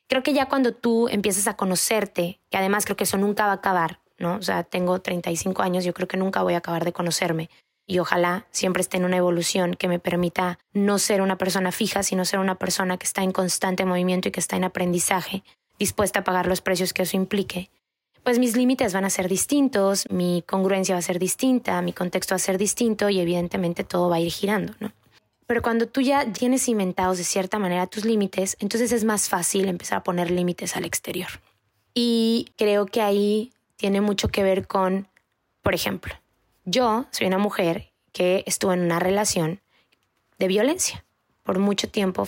Creo 0.08 0.22
que 0.22 0.34
ya 0.34 0.46
cuando 0.46 0.72
tú 0.72 1.08
empiezas 1.08 1.48
a 1.48 1.56
conocerte, 1.56 2.38
que 2.48 2.58
además 2.58 2.84
creo 2.84 2.96
que 2.96 3.04
eso 3.04 3.18
nunca 3.18 3.46
va 3.46 3.52
a 3.52 3.56
acabar, 3.56 3.98
¿no? 4.18 4.36
O 4.36 4.42
sea, 4.42 4.62
tengo 4.62 5.00
35 5.00 5.62
años, 5.62 5.84
yo 5.84 5.94
creo 5.94 6.06
que 6.06 6.16
nunca 6.16 6.44
voy 6.44 6.54
a 6.54 6.58
acabar 6.58 6.84
de 6.84 6.92
conocerme 6.92 7.50
y 7.86 7.98
ojalá 7.98 8.46
siempre 8.50 8.80
esté 8.80 8.96
en 8.96 9.04
una 9.04 9.16
evolución 9.16 9.74
que 9.74 9.88
me 9.88 9.98
permita 9.98 10.58
no 10.72 10.98
ser 10.98 11.22
una 11.22 11.38
persona 11.38 11.72
fija, 11.72 12.02
sino 12.02 12.24
ser 12.24 12.40
una 12.40 12.56
persona 12.56 12.98
que 12.98 13.06
está 13.06 13.22
en 13.22 13.32
constante 13.32 13.84
movimiento 13.84 14.28
y 14.28 14.32
que 14.32 14.40
está 14.40 14.56
en 14.56 14.64
aprendizaje, 14.64 15.44
dispuesta 15.78 16.20
a 16.20 16.24
pagar 16.24 16.46
los 16.46 16.60
precios 16.60 16.92
que 16.92 17.02
eso 17.02 17.16
implique 17.16 17.70
pues 18.26 18.40
mis 18.40 18.56
límites 18.56 18.92
van 18.92 19.04
a 19.04 19.10
ser 19.10 19.28
distintos, 19.28 20.10
mi 20.10 20.42
congruencia 20.44 20.96
va 20.96 20.98
a 20.98 21.02
ser 21.02 21.20
distinta, 21.20 21.80
mi 21.80 21.92
contexto 21.92 22.32
va 22.32 22.36
a 22.36 22.40
ser 22.40 22.58
distinto 22.58 23.08
y 23.08 23.20
evidentemente 23.20 23.84
todo 23.84 24.08
va 24.08 24.16
a 24.16 24.20
ir 24.20 24.32
girando, 24.32 24.74
¿no? 24.80 24.90
Pero 25.46 25.62
cuando 25.62 25.86
tú 25.86 26.00
ya 26.00 26.32
tienes 26.32 26.64
cimentados 26.64 27.18
de 27.18 27.22
cierta 27.22 27.60
manera 27.60 27.86
tus 27.86 28.04
límites, 28.04 28.56
entonces 28.58 28.90
es 28.90 29.04
más 29.04 29.28
fácil 29.28 29.68
empezar 29.68 29.98
a 29.98 30.02
poner 30.02 30.32
límites 30.32 30.76
al 30.76 30.84
exterior. 30.84 31.28
Y 31.94 32.48
creo 32.56 32.86
que 32.86 33.00
ahí 33.00 33.52
tiene 33.76 34.00
mucho 34.00 34.26
que 34.26 34.42
ver 34.42 34.66
con, 34.66 35.06
por 35.62 35.74
ejemplo, 35.74 36.12
yo 36.66 37.06
soy 37.12 37.28
una 37.28 37.38
mujer 37.38 37.92
que 38.12 38.42
estuvo 38.46 38.72
en 38.72 38.80
una 38.80 38.98
relación 38.98 39.60
de 40.38 40.48
violencia. 40.48 41.04
Por 41.44 41.60
mucho 41.60 41.88
tiempo 41.88 42.26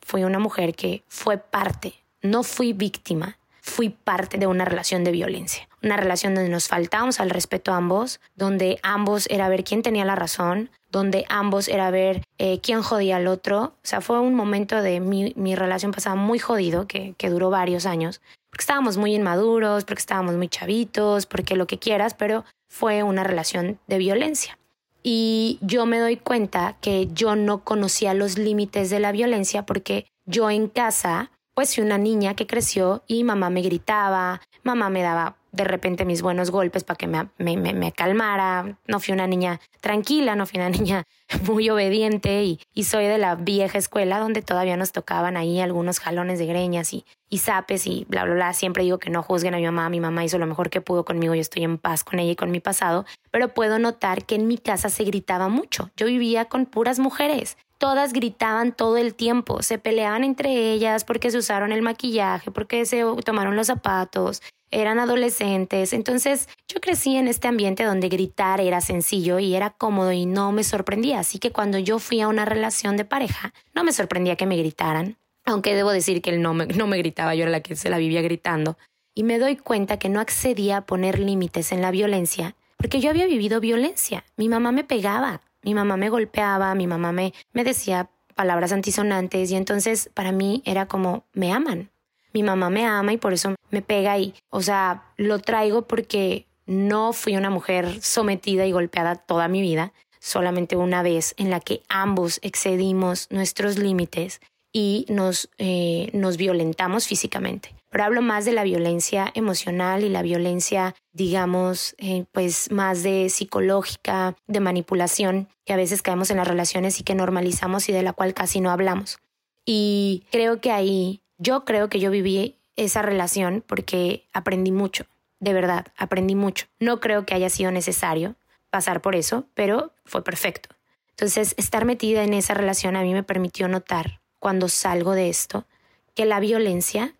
fui, 0.00 0.22
una 0.24 0.38
mujer 0.38 0.74
que 0.74 1.02
fue 1.08 1.38
parte, 1.38 1.94
no 2.22 2.44
fui 2.44 2.72
víctima, 2.72 3.38
fui 3.60 3.88
parte 3.90 4.38
de 4.38 4.46
una 4.46 4.64
relación 4.64 5.02
de 5.02 5.10
violencia. 5.10 5.68
Una 5.82 5.96
relación 5.96 6.34
donde 6.34 6.50
nos 6.50 6.68
faltábamos 6.68 7.18
al 7.18 7.30
respeto 7.30 7.72
a 7.72 7.78
ambos, 7.78 8.20
donde 8.36 8.78
ambos 8.82 9.26
era 9.28 9.48
ver 9.48 9.64
quién 9.64 9.82
tenía 9.82 10.04
la 10.04 10.14
razón, 10.14 10.70
donde 10.92 11.24
ambos 11.28 11.66
era 11.66 11.90
ver 11.90 12.22
eh, 12.38 12.60
quién 12.60 12.82
jodía 12.82 13.16
al 13.16 13.26
otro. 13.26 13.62
O 13.62 13.72
sea, 13.82 14.00
fue 14.00 14.20
un 14.20 14.34
momento 14.34 14.82
de 14.82 15.00
mi, 15.00 15.54
relación 15.56 15.90
pasada 15.90 16.14
muy 16.14 16.38
jodido, 16.38 16.86
que 16.86 17.30
duró 17.30 17.50
varios 17.50 17.86
años, 17.86 18.20
porque 18.50 18.62
estábamos 18.62 18.96
muy 18.96 19.14
inmaduros, 19.14 19.84
porque 19.84 20.00
estábamos 20.00 20.34
muy 20.36 20.48
chavitos, 20.48 21.26
porque 21.26 21.56
lo 21.56 21.66
que 21.66 21.78
quieras, 21.78 22.14
pero 22.14 22.44
fue 22.68 23.02
una 23.02 23.24
relación 23.24 23.78
de 23.86 23.98
violencia. 23.98 24.58
Y 25.02 25.58
yo 25.62 25.86
me 25.86 25.98
doy 25.98 26.16
cuenta 26.16 26.76
que 26.80 27.08
yo 27.12 27.36
no 27.36 27.64
conocía 27.64 28.12
los 28.12 28.36
límites 28.36 28.90
de 28.90 29.00
la 29.00 29.12
violencia 29.12 29.64
porque 29.64 30.06
yo 30.26 30.50
en 30.50 30.68
casa 30.68 31.30
pues 31.54 31.74
fui 31.74 31.84
una 31.84 31.98
niña 31.98 32.34
que 32.34 32.46
creció 32.46 33.02
y 33.06 33.24
mamá 33.24 33.50
me 33.50 33.62
gritaba, 33.62 34.40
mamá 34.62 34.88
me 34.88 35.02
daba 35.02 35.36
de 35.52 35.64
repente 35.64 36.04
mis 36.04 36.22
buenos 36.22 36.50
golpes 36.50 36.84
para 36.84 36.96
que 36.96 37.06
me, 37.06 37.28
me, 37.38 37.56
me, 37.56 37.92
calmara. 37.92 38.78
No 38.86 39.00
fui 39.00 39.12
una 39.12 39.26
niña 39.26 39.60
tranquila, 39.80 40.36
no 40.36 40.46
fui 40.46 40.58
una 40.58 40.70
niña 40.78 41.04
muy 41.44 41.70
obediente 41.70 42.42
y, 42.44 42.60
y, 42.74 42.84
soy 42.84 43.06
de 43.06 43.18
la 43.18 43.34
vieja 43.34 43.78
escuela 43.78 44.18
donde 44.18 44.42
todavía 44.42 44.76
nos 44.76 44.92
tocaban 44.92 45.36
ahí 45.36 45.60
algunos 45.60 46.00
jalones 46.00 46.38
de 46.38 46.46
greñas 46.46 46.92
y, 46.92 47.04
y 47.28 47.38
zapes 47.38 47.86
y 47.86 48.06
bla, 48.08 48.24
bla, 48.24 48.34
bla. 48.34 48.52
Siempre 48.52 48.84
digo 48.84 48.98
que 48.98 49.10
no 49.10 49.22
juzguen 49.22 49.54
a 49.54 49.58
mi 49.58 49.64
mamá. 49.64 49.88
Mi 49.88 50.00
mamá 50.00 50.24
hizo 50.24 50.38
lo 50.38 50.46
mejor 50.46 50.70
que 50.70 50.80
pudo 50.80 51.04
conmigo. 51.04 51.34
Yo 51.34 51.40
estoy 51.40 51.64
en 51.64 51.78
paz 51.78 52.04
con 52.04 52.18
ella 52.18 52.32
y 52.32 52.36
con 52.36 52.50
mi 52.50 52.60
pasado. 52.60 53.04
Pero 53.30 53.54
puedo 53.54 53.78
notar 53.78 54.24
que 54.24 54.34
en 54.34 54.46
mi 54.46 54.58
casa 54.58 54.88
se 54.88 55.04
gritaba 55.04 55.48
mucho. 55.48 55.90
Yo 55.96 56.06
vivía 56.06 56.46
con 56.46 56.66
puras 56.66 56.98
mujeres 56.98 57.56
todas 57.80 58.12
gritaban 58.12 58.72
todo 58.72 58.98
el 58.98 59.14
tiempo, 59.14 59.62
se 59.62 59.78
peleaban 59.78 60.22
entre 60.22 60.70
ellas 60.70 61.04
porque 61.04 61.30
se 61.30 61.38
usaron 61.38 61.72
el 61.72 61.80
maquillaje, 61.80 62.50
porque 62.50 62.84
se 62.84 63.02
tomaron 63.24 63.56
los 63.56 63.68
zapatos, 63.68 64.42
eran 64.70 64.98
adolescentes. 64.98 65.92
Entonces 65.92 66.48
yo 66.68 66.80
crecí 66.80 67.16
en 67.16 67.28
este 67.28 67.48
ambiente 67.48 67.84
donde 67.84 68.08
gritar 68.08 68.60
era 68.60 68.80
sencillo 68.80 69.38
y 69.38 69.54
era 69.54 69.70
cómodo 69.70 70.12
y 70.12 70.26
no 70.26 70.52
me 70.52 70.64
sorprendía. 70.64 71.20
Así 71.20 71.38
que 71.38 71.52
cuando 71.52 71.78
yo 71.78 71.98
fui 71.98 72.20
a 72.20 72.28
una 72.28 72.44
relación 72.44 72.96
de 72.96 73.04
pareja, 73.04 73.52
no 73.74 73.84
me 73.84 73.92
sorprendía 73.92 74.36
que 74.36 74.46
me 74.46 74.56
gritaran. 74.56 75.16
Aunque 75.44 75.74
debo 75.74 75.90
decir 75.90 76.22
que 76.22 76.30
él 76.30 76.42
no 76.42 76.54
me, 76.54 76.66
no 76.66 76.86
me 76.86 76.98
gritaba, 76.98 77.34
yo 77.34 77.42
era 77.42 77.50
la 77.50 77.60
que 77.60 77.76
se 77.76 77.90
la 77.90 77.98
vivía 77.98 78.22
gritando. 78.22 78.76
Y 79.14 79.24
me 79.24 79.38
doy 79.38 79.56
cuenta 79.56 79.98
que 79.98 80.08
no 80.08 80.20
accedía 80.20 80.78
a 80.78 80.86
poner 80.86 81.18
límites 81.18 81.72
en 81.72 81.82
la 81.82 81.90
violencia 81.90 82.54
porque 82.80 83.00
yo 83.00 83.10
había 83.10 83.26
vivido 83.26 83.60
violencia. 83.60 84.24
Mi 84.36 84.48
mamá 84.48 84.72
me 84.72 84.84
pegaba, 84.84 85.42
mi 85.62 85.74
mamá 85.74 85.98
me 85.98 86.08
golpeaba, 86.08 86.74
mi 86.74 86.86
mamá 86.86 87.12
me, 87.12 87.34
me 87.52 87.62
decía 87.62 88.08
palabras 88.34 88.72
antisonantes 88.72 89.50
y 89.50 89.56
entonces 89.56 90.10
para 90.14 90.32
mí 90.32 90.62
era 90.64 90.86
como, 90.86 91.24
me 91.34 91.52
aman. 91.52 91.90
Mi 92.32 92.42
mamá 92.42 92.70
me 92.70 92.84
ama 92.84 93.12
y 93.12 93.16
por 93.16 93.32
eso 93.32 93.54
me 93.70 93.82
pega 93.82 94.18
y, 94.18 94.34
o 94.50 94.62
sea, 94.62 95.04
lo 95.16 95.38
traigo 95.38 95.82
porque 95.82 96.46
no 96.66 97.12
fui 97.12 97.36
una 97.36 97.50
mujer 97.50 98.00
sometida 98.02 98.66
y 98.66 98.72
golpeada 98.72 99.16
toda 99.16 99.48
mi 99.48 99.60
vida, 99.60 99.92
solamente 100.20 100.76
una 100.76 101.02
vez 101.02 101.34
en 101.36 101.50
la 101.50 101.60
que 101.60 101.82
ambos 101.88 102.38
excedimos 102.42 103.26
nuestros 103.30 103.78
límites 103.78 104.40
y 104.72 105.06
nos, 105.08 105.50
eh, 105.58 106.10
nos 106.12 106.36
violentamos 106.36 107.06
físicamente 107.06 107.74
pero 107.90 108.04
hablo 108.04 108.22
más 108.22 108.44
de 108.44 108.52
la 108.52 108.62
violencia 108.62 109.30
emocional 109.34 110.04
y 110.04 110.08
la 110.08 110.22
violencia, 110.22 110.94
digamos, 111.12 111.96
eh, 111.98 112.24
pues 112.32 112.70
más 112.70 113.02
de 113.02 113.28
psicológica, 113.28 114.36
de 114.46 114.60
manipulación, 114.60 115.48
que 115.66 115.72
a 115.72 115.76
veces 115.76 116.00
caemos 116.00 116.30
en 116.30 116.36
las 116.36 116.46
relaciones 116.46 117.00
y 117.00 117.02
que 117.02 117.16
normalizamos 117.16 117.88
y 117.88 117.92
de 117.92 118.04
la 118.04 118.12
cual 118.12 118.32
casi 118.32 118.60
no 118.60 118.70
hablamos. 118.70 119.18
Y 119.66 120.24
creo 120.30 120.60
que 120.60 120.70
ahí, 120.70 121.20
yo 121.40 121.64
creo 121.64 121.88
que 121.88 121.98
yo 121.98 122.10
viví 122.10 122.58
esa 122.76 123.02
relación 123.02 123.64
porque 123.66 124.28
aprendí 124.32 124.70
mucho, 124.70 125.06
de 125.40 125.54
verdad, 125.54 125.86
aprendí 125.96 126.34
mucho. 126.34 126.66
No 126.78 127.00
creo 127.00 127.24
que 127.24 127.34
haya 127.34 127.48
sido 127.48 127.72
necesario 127.72 128.36
pasar 128.68 129.00
por 129.00 129.16
eso, 129.16 129.46
pero 129.54 129.92
fue 130.04 130.22
perfecto. 130.22 130.68
Entonces, 131.08 131.54
estar 131.56 131.86
metida 131.86 132.22
en 132.24 132.34
esa 132.34 132.54
relación 132.54 132.94
a 132.94 133.02
mí 133.02 133.12
me 133.14 133.22
permitió 133.22 133.68
notar, 133.68 134.20
cuando 134.38 134.68
salgo 134.68 135.12
de 135.12 135.28
esto, 135.28 135.66
que 136.14 136.26
la 136.26 136.40
violencia 136.40 137.14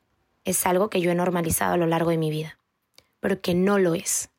es 0.45 0.67
algo 0.67 0.91
que 0.91 1.01
yo 1.01 1.11
he 1.11 1.15
normalizado 1.15 1.75
a 1.75 1.79
lo 1.79 1.87
largo 1.87 2.11
de 2.11 2.19
mi 2.19 2.31
vida, 2.31 2.59
pero 3.21 3.41
que 3.41 3.55
no 3.55 3.79
lo 3.79 3.95
es. 3.95 4.31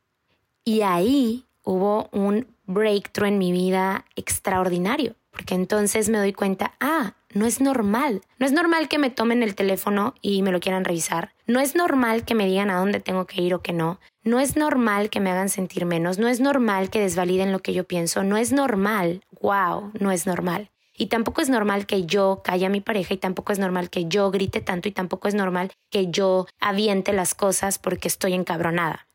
Y 0.63 0.81
ahí 0.81 1.45
hubo 1.63 2.07
un 2.11 2.55
breakthrough 2.65 3.27
en 3.27 3.37
mi 3.39 3.51
vida 3.51 4.05
extraordinario, 4.15 5.15
porque 5.31 5.55
entonces 5.55 6.09
me 6.09 6.17
doy 6.17 6.33
cuenta, 6.33 6.73
ah, 6.79 7.13
no 7.33 7.45
es 7.45 7.61
normal. 7.61 8.21
No 8.37 8.45
es 8.45 8.51
normal 8.51 8.89
que 8.89 8.97
me 8.97 9.09
tomen 9.09 9.43
el 9.43 9.55
teléfono 9.55 10.13
y 10.21 10.41
me 10.41 10.51
lo 10.51 10.59
quieran 10.59 10.83
revisar. 10.83 11.33
No 11.47 11.59
es 11.59 11.75
normal 11.75 12.25
que 12.25 12.35
me 12.35 12.45
digan 12.45 12.69
a 12.69 12.77
dónde 12.77 12.99
tengo 12.99 13.25
que 13.25 13.41
ir 13.41 13.53
o 13.53 13.61
que 13.61 13.73
no. 13.73 13.99
No 14.23 14.39
es 14.39 14.57
normal 14.57 15.09
que 15.09 15.21
me 15.21 15.31
hagan 15.31 15.49
sentir 15.49 15.85
menos. 15.85 16.17
No 16.19 16.27
es 16.27 16.41
normal 16.41 16.89
que 16.89 16.99
desvaliden 16.99 17.51
lo 17.51 17.59
que 17.59 17.73
yo 17.73 17.85
pienso. 17.85 18.23
No 18.23 18.37
es 18.37 18.51
normal. 18.51 19.23
Wow, 19.41 19.91
no 19.99 20.11
es 20.11 20.27
normal. 20.27 20.69
Y 20.97 21.07
tampoco 21.07 21.41
es 21.41 21.49
normal 21.49 21.85
que 21.85 22.05
yo 22.05 22.41
calle 22.43 22.65
a 22.65 22.69
mi 22.69 22.81
pareja 22.81 23.13
y 23.13 23.17
tampoco 23.17 23.53
es 23.53 23.59
normal 23.59 23.89
que 23.89 24.05
yo 24.05 24.29
grite 24.29 24.59
tanto 24.59 24.89
y 24.89 24.91
tampoco 24.91 25.29
es 25.29 25.33
normal 25.33 25.71
que 25.89 26.11
yo 26.11 26.45
aviente 26.59 27.13
las 27.13 27.33
cosas 27.33 27.79
porque 27.79 28.09
estoy 28.09 28.33
encabronada. 28.33 29.07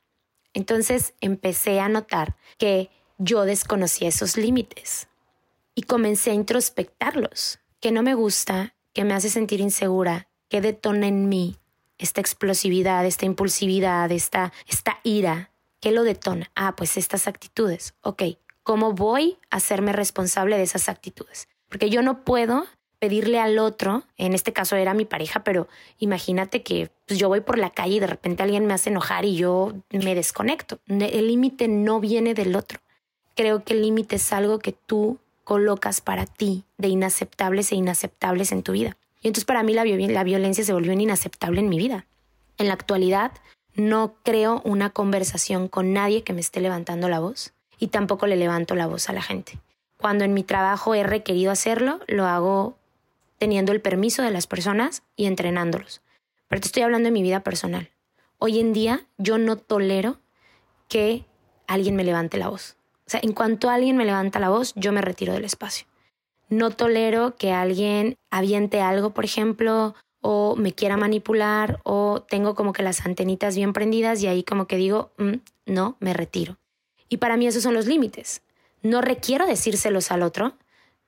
Entonces 0.55 1.15
empecé 1.21 1.79
a 1.81 1.89
notar 1.89 2.35
que 2.59 2.91
yo 3.19 3.45
desconocía 3.45 4.09
esos 4.09 4.37
límites 4.37 5.09
y 5.77 5.83
comencé 5.83 6.33
a 6.33 6.35
introspectarlos, 6.35 7.61
que 7.79 7.93
no 7.93 8.03
me 8.03 8.15
gusta, 8.15 8.75
que 8.93 9.05
me 9.05 9.15
hace 9.15 9.31
sentir 9.31 9.61
insegura, 9.61 10.27
que 10.49 10.61
detona 10.61 11.07
en 11.07 11.29
mí 11.29 11.57
esta 11.99 12.21
explosividad, 12.21 13.07
esta 13.07 13.27
impulsividad, 13.27 14.11
esta, 14.11 14.53
esta 14.67 14.99
ira. 15.05 15.53
¿Qué 15.79 15.93
lo 15.93 16.03
detona? 16.03 16.51
Ah, 16.57 16.75
pues 16.75 16.97
estas 16.97 17.29
actitudes. 17.29 17.95
Ok, 18.01 18.23
¿Cómo 18.67 18.95
voy 18.95 19.39
a 19.49 19.59
hacerme 19.59 19.93
responsable 19.93 20.57
de 20.57 20.65
esas 20.65 20.89
actitudes? 20.89 21.47
Porque 21.69 21.89
yo 21.89 22.03
no 22.03 22.25
puedo 22.25 22.67
pedirle 22.99 23.39
al 23.39 23.61
otro, 23.61 24.03
en 24.17 24.35
este 24.35 24.53
caso 24.53 24.75
era 24.75 24.93
mi 24.93 25.05
pareja, 25.05 25.45
pero 25.45 25.69
imagínate 26.01 26.65
que 26.65 26.91
pues, 27.07 27.17
yo 27.17 27.29
voy 27.29 27.43
por 27.43 27.59
la 27.59 27.71
calle 27.71 27.95
y 27.95 28.01
de 28.01 28.09
repente 28.09 28.43
alguien 28.43 28.67
me 28.67 28.75
hace 28.75 28.91
enojar 28.91 29.25
y 29.25 29.37
yo 29.37 29.73
me 29.91 30.17
desconecto. 30.17 30.81
El 30.89 31.29
límite 31.29 31.69
no 31.69 32.01
viene 32.01 32.35
del 32.35 32.57
otro. 32.57 32.81
Creo 33.37 33.63
que 33.63 33.75
el 33.75 33.83
límite 33.83 34.17
es 34.17 34.33
algo 34.33 34.59
que 34.59 34.73
tú 34.73 35.21
colocas 35.47 36.01
para 36.01 36.27
ti 36.27 36.65
de 36.77 36.89
inaceptables 36.89 37.71
e 37.71 37.77
inaceptables 37.77 38.51
en 38.51 38.65
tu 38.65 38.73
vida. 38.73 38.97
Y 39.23 39.29
entonces 39.29 39.45
para 39.45 39.63
mí 39.63 39.75
la, 39.75 39.85
violencia 40.25 40.65
se 40.65 40.73
volvió 40.73 40.93
inaceptable 40.93 41.61
en 41.61 41.69
mi 41.69 41.79
vida. 41.79 42.05
En 42.59 42.67
la 42.67 42.75
actualidad 42.75 43.31
no 43.75 44.17
creo 44.25 44.61
una 44.65 44.91
conversación 44.91 45.69
con 45.69 45.93
nadie 45.93 46.25
que 46.25 46.33
me 46.33 46.41
esté 46.41 46.61
levantando 46.61 47.09
la 47.09 47.21
voz 47.21 47.55
y 47.79 47.89
tampoco 47.89 48.27
le 48.27 48.35
levanto 48.35 48.75
la 48.75 48.89
voz 48.89 49.09
a 49.09 49.13
la 49.13 49.23
gente. 49.23 49.61
Cuando 49.99 50.25
en 50.25 50.35
mi 50.35 50.43
trabajo 50.43 50.97
he 50.97 51.05
requerido 51.05 51.53
hacerlo, 51.53 52.01
lo 52.09 52.27
hago 52.27 52.77
teniendo 53.39 53.71
el 53.71 53.81
permiso 53.81 54.23
de 54.23 54.33
las 54.33 54.49
personas 54.49 55.05
y 55.15 55.27
entrenándolos. 55.27 56.03
Pero 56.49 56.61
te 56.61 56.67
estoy 56.67 56.83
hablando 56.83 57.07
de 57.07 57.13
mi 57.13 57.23
vida 57.23 57.45
personal. 57.45 57.93
Hoy 58.39 58.59
en 58.59 58.73
día 58.73 59.07
yo 59.17 59.39
no 59.39 59.57
tolero 59.57 60.19
que 60.89 61.25
alguien 61.69 61.95
me 61.95 62.03
levante 62.03 62.37
la 62.37 62.49
voz. 62.49 62.77
O 63.07 63.11
sea, 63.11 63.21
en 63.23 63.33
cuanto 63.33 63.71
alguien 63.71 63.97
me 63.97 64.05
levanta 64.05 64.41
la 64.41 64.49
voz, 64.49 64.73
yo 64.75 64.93
me 64.93 65.01
retiro 65.01 65.33
del 65.33 65.45
espacio. 65.45 65.87
No 66.49 66.71
tolero 66.71 67.37
que 67.37 67.53
alguien 67.53 68.17
aviente 68.31 68.81
algo, 68.81 69.11
por 69.11 69.25
ejemplo, 69.25 69.95
o 70.21 70.57
me 70.57 70.73
quiera 70.73 70.97
manipular, 70.97 71.81
o 71.85 72.23
tengo 72.29 72.55
como 72.55 72.73
que 72.73 72.83
las 72.83 73.07
antenitas 73.07 73.57
bien 73.57 73.73
prendidas 73.73 74.23
y 74.23 74.27
ahí 74.27 74.43
como 74.43 74.67
que 74.67 74.77
digo, 74.77 75.13
mm, 75.19 75.35
no, 75.67 75.97
me 76.01 76.15
retiro. 76.15 76.59
Y 77.09 77.19
para 77.19 77.37
mí 77.37 77.47
esos 77.47 77.63
son 77.63 77.75
los 77.75 77.87
límites. 77.87 78.43
No 78.83 79.01
requiero 79.01 79.47
decírselos 79.47 80.11
al 80.11 80.23
otro, 80.23 80.55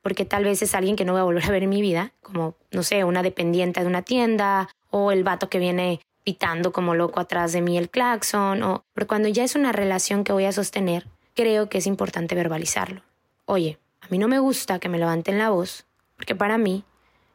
porque 0.02 0.24
tal 0.24 0.44
vez 0.44 0.62
es 0.62 0.74
alguien 0.74 0.96
que 0.96 1.04
no 1.04 1.12
voy 1.12 1.20
a 1.20 1.24
volver 1.24 1.44
a 1.44 1.50
ver 1.50 1.64
en 1.64 1.70
mi 1.70 1.82
vida, 1.82 2.12
como, 2.22 2.54
no 2.70 2.82
sé, 2.82 3.02
una 3.04 3.22
dependiente 3.22 3.80
de 3.80 3.86
una 3.86 4.02
tienda 4.02 4.68
o 4.90 5.10
el 5.10 5.24
vato 5.24 5.48
que 5.48 5.58
viene 5.58 6.00
pitando 6.24 6.72
como 6.72 6.94
loco 6.94 7.20
atrás 7.20 7.52
de 7.52 7.60
mí 7.60 7.76
el 7.76 7.90
claxon, 7.90 8.62
o... 8.62 8.84
pero 8.92 9.06
cuando 9.06 9.28
ya 9.28 9.44
es 9.44 9.54
una 9.54 9.72
relación 9.72 10.24
que 10.24 10.32
voy 10.32 10.44
a 10.44 10.52
sostener, 10.52 11.06
creo 11.38 11.68
que 11.68 11.78
es 11.78 11.87
importante 11.87 12.35
verbalizarlo. 12.35 13.00
Oye, 13.45 13.78
a 14.00 14.09
mí 14.09 14.18
no 14.18 14.26
me 14.26 14.40
gusta 14.40 14.80
que 14.80 14.88
me 14.88 14.99
levanten 14.99 15.38
la 15.38 15.50
voz, 15.50 15.87
porque 16.16 16.35
para 16.35 16.59
mí 16.59 16.83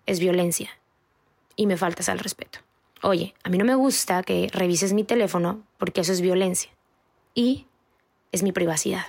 es 0.06 0.20
violencia 0.20 0.72
y 1.56 1.68
me 1.68 1.78
faltas 1.78 2.10
al 2.10 2.20
respeto. 2.20 2.60
Oye, 3.02 3.34
a 3.46 3.50
mí 3.50 3.58
no 3.58 3.64
me 3.64 3.76
gusta 3.76 4.22
que 4.22 4.50
revises 4.52 4.92
mi 4.92 5.06
teléfono, 5.06 5.64
porque 5.78 6.02
eso 6.02 6.12
es 6.12 6.20
violencia 6.20 6.70
y 7.34 7.66
es 8.34 8.44
mi 8.44 8.52
privacidad. 8.52 9.06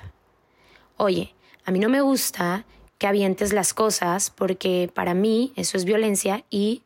Oye, 0.96 1.34
a 1.64 1.72
mí 1.72 1.80
no 1.80 1.88
me 1.88 2.00
gusta 2.00 2.64
que 2.98 3.08
avientes 3.08 3.52
las 3.52 3.74
cosas 3.74 4.30
porque 4.30 4.88
para 4.94 5.12
mí 5.12 5.52
eso 5.56 5.76
es 5.76 5.84
violencia 5.84 6.44
y 6.50 6.84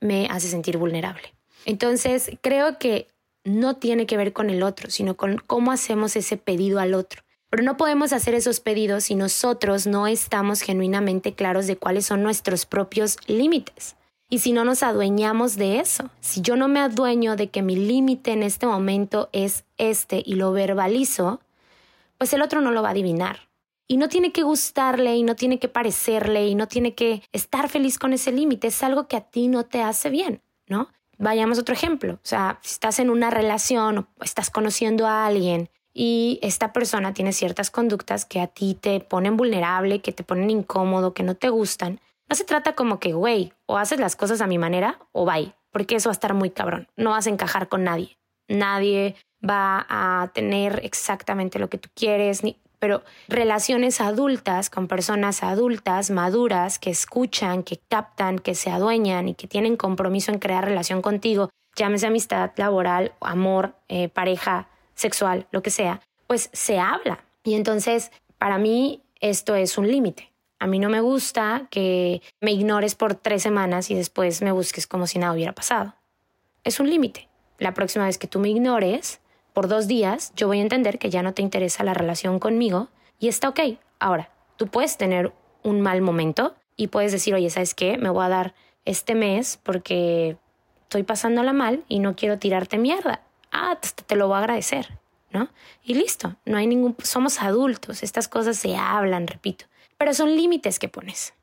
me 0.00 0.28
hace 0.30 0.48
sentir 0.48 0.78
vulnerable. 0.78 1.34
Entonces, 1.66 2.30
creo 2.40 2.78
que 2.78 3.08
no 3.44 3.76
tiene 3.76 4.06
que 4.06 4.16
ver 4.16 4.32
con 4.32 4.48
el 4.48 4.62
otro, 4.62 4.88
sino 4.88 5.18
con 5.18 5.36
cómo 5.36 5.72
hacemos 5.72 6.16
ese 6.16 6.38
pedido 6.38 6.80
al 6.80 6.94
otro. 6.94 7.22
Pero 7.50 7.64
no 7.64 7.76
podemos 7.76 8.12
hacer 8.12 8.34
esos 8.34 8.60
pedidos 8.60 9.04
si 9.04 9.16
nosotros 9.16 9.88
no 9.88 10.06
estamos 10.06 10.60
genuinamente 10.60 11.34
claros 11.34 11.66
de 11.66 11.76
cuáles 11.76 12.06
son 12.06 12.22
nuestros 12.22 12.64
propios 12.64 13.18
límites. 13.26 13.96
Y 14.28 14.38
si 14.38 14.52
no 14.52 14.64
nos 14.64 14.84
adueñamos 14.84 15.56
de 15.56 15.80
eso, 15.80 16.08
si 16.20 16.40
yo 16.40 16.54
no 16.54 16.68
me 16.68 16.78
adueño 16.78 17.34
de 17.34 17.48
que 17.48 17.62
mi 17.62 17.74
límite 17.74 18.30
en 18.30 18.44
este 18.44 18.64
momento 18.66 19.28
es 19.32 19.64
este 19.76 20.22
y 20.24 20.36
lo 20.36 20.52
verbalizo, 20.52 21.40
pues 22.16 22.32
el 22.32 22.42
otro 22.42 22.60
no 22.60 22.70
lo 22.70 22.82
va 22.82 22.88
a 22.88 22.92
adivinar. 22.92 23.48
Y 23.88 23.96
no 23.96 24.08
tiene 24.08 24.30
que 24.30 24.44
gustarle 24.44 25.16
y 25.16 25.24
no 25.24 25.34
tiene 25.34 25.58
que 25.58 25.66
parecerle 25.66 26.46
y 26.46 26.54
no 26.54 26.68
tiene 26.68 26.94
que 26.94 27.24
estar 27.32 27.68
feliz 27.68 27.98
con 27.98 28.12
ese 28.12 28.30
límite. 28.30 28.68
Es 28.68 28.84
algo 28.84 29.08
que 29.08 29.16
a 29.16 29.22
ti 29.22 29.48
no 29.48 29.64
te 29.64 29.82
hace 29.82 30.10
bien, 30.10 30.40
¿no? 30.68 30.88
Vayamos 31.18 31.58
a 31.58 31.62
otro 31.62 31.74
ejemplo. 31.74 32.14
O 32.14 32.20
sea, 32.22 32.60
si 32.62 32.74
estás 32.74 33.00
en 33.00 33.10
una 33.10 33.30
relación 33.30 33.98
o 33.98 34.06
estás 34.22 34.50
conociendo 34.50 35.08
a 35.08 35.26
alguien 35.26 35.68
y 35.92 36.38
esta 36.42 36.72
persona 36.72 37.14
tiene 37.14 37.32
ciertas 37.32 37.70
conductas 37.70 38.24
que 38.24 38.40
a 38.40 38.46
ti 38.46 38.76
te 38.80 39.00
ponen 39.00 39.36
vulnerable, 39.36 40.00
que 40.00 40.12
te 40.12 40.22
ponen 40.22 40.50
incómodo, 40.50 41.14
que 41.14 41.22
no 41.22 41.34
te 41.34 41.48
gustan, 41.48 42.00
no 42.30 42.36
se 42.36 42.44
trata 42.44 42.74
como 42.74 43.00
que, 43.00 43.12
güey, 43.12 43.52
o 43.66 43.76
haces 43.76 43.98
las 43.98 44.14
cosas 44.14 44.40
a 44.40 44.46
mi 44.46 44.56
manera 44.56 45.00
o 45.10 45.26
bye, 45.26 45.52
porque 45.72 45.96
eso 45.96 46.08
va 46.08 46.12
a 46.12 46.14
estar 46.14 46.32
muy 46.32 46.50
cabrón. 46.50 46.86
No 46.96 47.10
vas 47.10 47.26
a 47.26 47.30
encajar 47.30 47.68
con 47.68 47.82
nadie. 47.82 48.18
Nadie 48.46 49.16
va 49.46 49.84
a 49.88 50.30
tener 50.32 50.80
exactamente 50.84 51.58
lo 51.58 51.68
que 51.68 51.78
tú 51.78 51.88
quieres, 51.94 52.44
ni 52.44 52.56
pero 52.78 53.02
relaciones 53.28 54.00
adultas 54.00 54.70
con 54.70 54.88
personas 54.88 55.42
adultas, 55.42 56.10
maduras, 56.10 56.78
que 56.78 56.90
escuchan, 56.90 57.62
que 57.62 57.78
captan, 57.88 58.38
que 58.38 58.54
se 58.54 58.70
adueñan 58.70 59.28
y 59.28 59.34
que 59.34 59.46
tienen 59.46 59.76
compromiso 59.76 60.32
en 60.32 60.38
crear 60.38 60.64
relación 60.64 61.02
contigo, 61.02 61.50
llámese 61.76 62.06
amistad, 62.06 62.52
laboral, 62.56 63.12
amor, 63.20 63.74
eh, 63.88 64.08
pareja, 64.08 64.69
sexual, 65.00 65.46
lo 65.50 65.62
que 65.62 65.70
sea, 65.70 66.00
pues 66.26 66.50
se 66.52 66.78
habla. 66.78 67.24
Y 67.42 67.54
entonces, 67.54 68.12
para 68.38 68.58
mí, 68.58 69.02
esto 69.20 69.54
es 69.54 69.78
un 69.78 69.88
límite. 69.88 70.30
A 70.58 70.66
mí 70.66 70.78
no 70.78 70.90
me 70.90 71.00
gusta 71.00 71.66
que 71.70 72.20
me 72.40 72.52
ignores 72.52 72.94
por 72.94 73.14
tres 73.14 73.42
semanas 73.42 73.90
y 73.90 73.94
después 73.94 74.42
me 74.42 74.52
busques 74.52 74.86
como 74.86 75.06
si 75.06 75.18
nada 75.18 75.32
hubiera 75.32 75.52
pasado. 75.54 75.94
Es 76.64 76.78
un 76.80 76.90
límite. 76.90 77.28
La 77.58 77.72
próxima 77.72 78.04
vez 78.04 78.18
que 78.18 78.26
tú 78.26 78.38
me 78.38 78.50
ignores, 78.50 79.20
por 79.54 79.68
dos 79.68 79.88
días, 79.88 80.32
yo 80.36 80.46
voy 80.46 80.58
a 80.58 80.62
entender 80.62 80.98
que 80.98 81.10
ya 81.10 81.22
no 81.22 81.32
te 81.32 81.42
interesa 81.42 81.82
la 81.82 81.94
relación 81.94 82.38
conmigo 82.38 82.88
y 83.18 83.28
está 83.28 83.48
ok. 83.48 83.60
Ahora, 83.98 84.30
tú 84.56 84.66
puedes 84.66 84.98
tener 84.98 85.32
un 85.62 85.80
mal 85.80 86.02
momento 86.02 86.54
y 86.76 86.88
puedes 86.88 87.12
decir, 87.12 87.34
oye, 87.34 87.48
¿sabes 87.48 87.74
qué? 87.74 87.96
Me 87.96 88.10
voy 88.10 88.24
a 88.24 88.28
dar 88.28 88.54
este 88.84 89.14
mes 89.14 89.58
porque 89.62 90.36
estoy 90.82 91.02
pasándola 91.02 91.52
mal 91.52 91.84
y 91.88 92.00
no 92.00 92.16
quiero 92.16 92.38
tirarte 92.38 92.78
mierda. 92.78 93.22
Ah, 93.50 93.78
te, 94.06 94.16
lo 94.16 94.28
voy 94.28 94.36
a 94.36 94.38
agradecer, 94.40 94.98
¿no? 95.32 95.48
Y 95.82 95.94
listo, 95.94 96.36
no 96.44 96.56
hay 96.56 96.66
ningún... 96.66 96.96
Somos 97.02 97.40
adultos, 97.42 98.02
estas 98.02 98.28
cosas 98.28 98.56
se 98.56 98.76
hablan, 98.76 99.26
repito, 99.26 99.66
pero 99.98 100.14
son 100.14 100.36
límites 100.36 100.78
que 100.78 100.88
pones. 100.88 101.34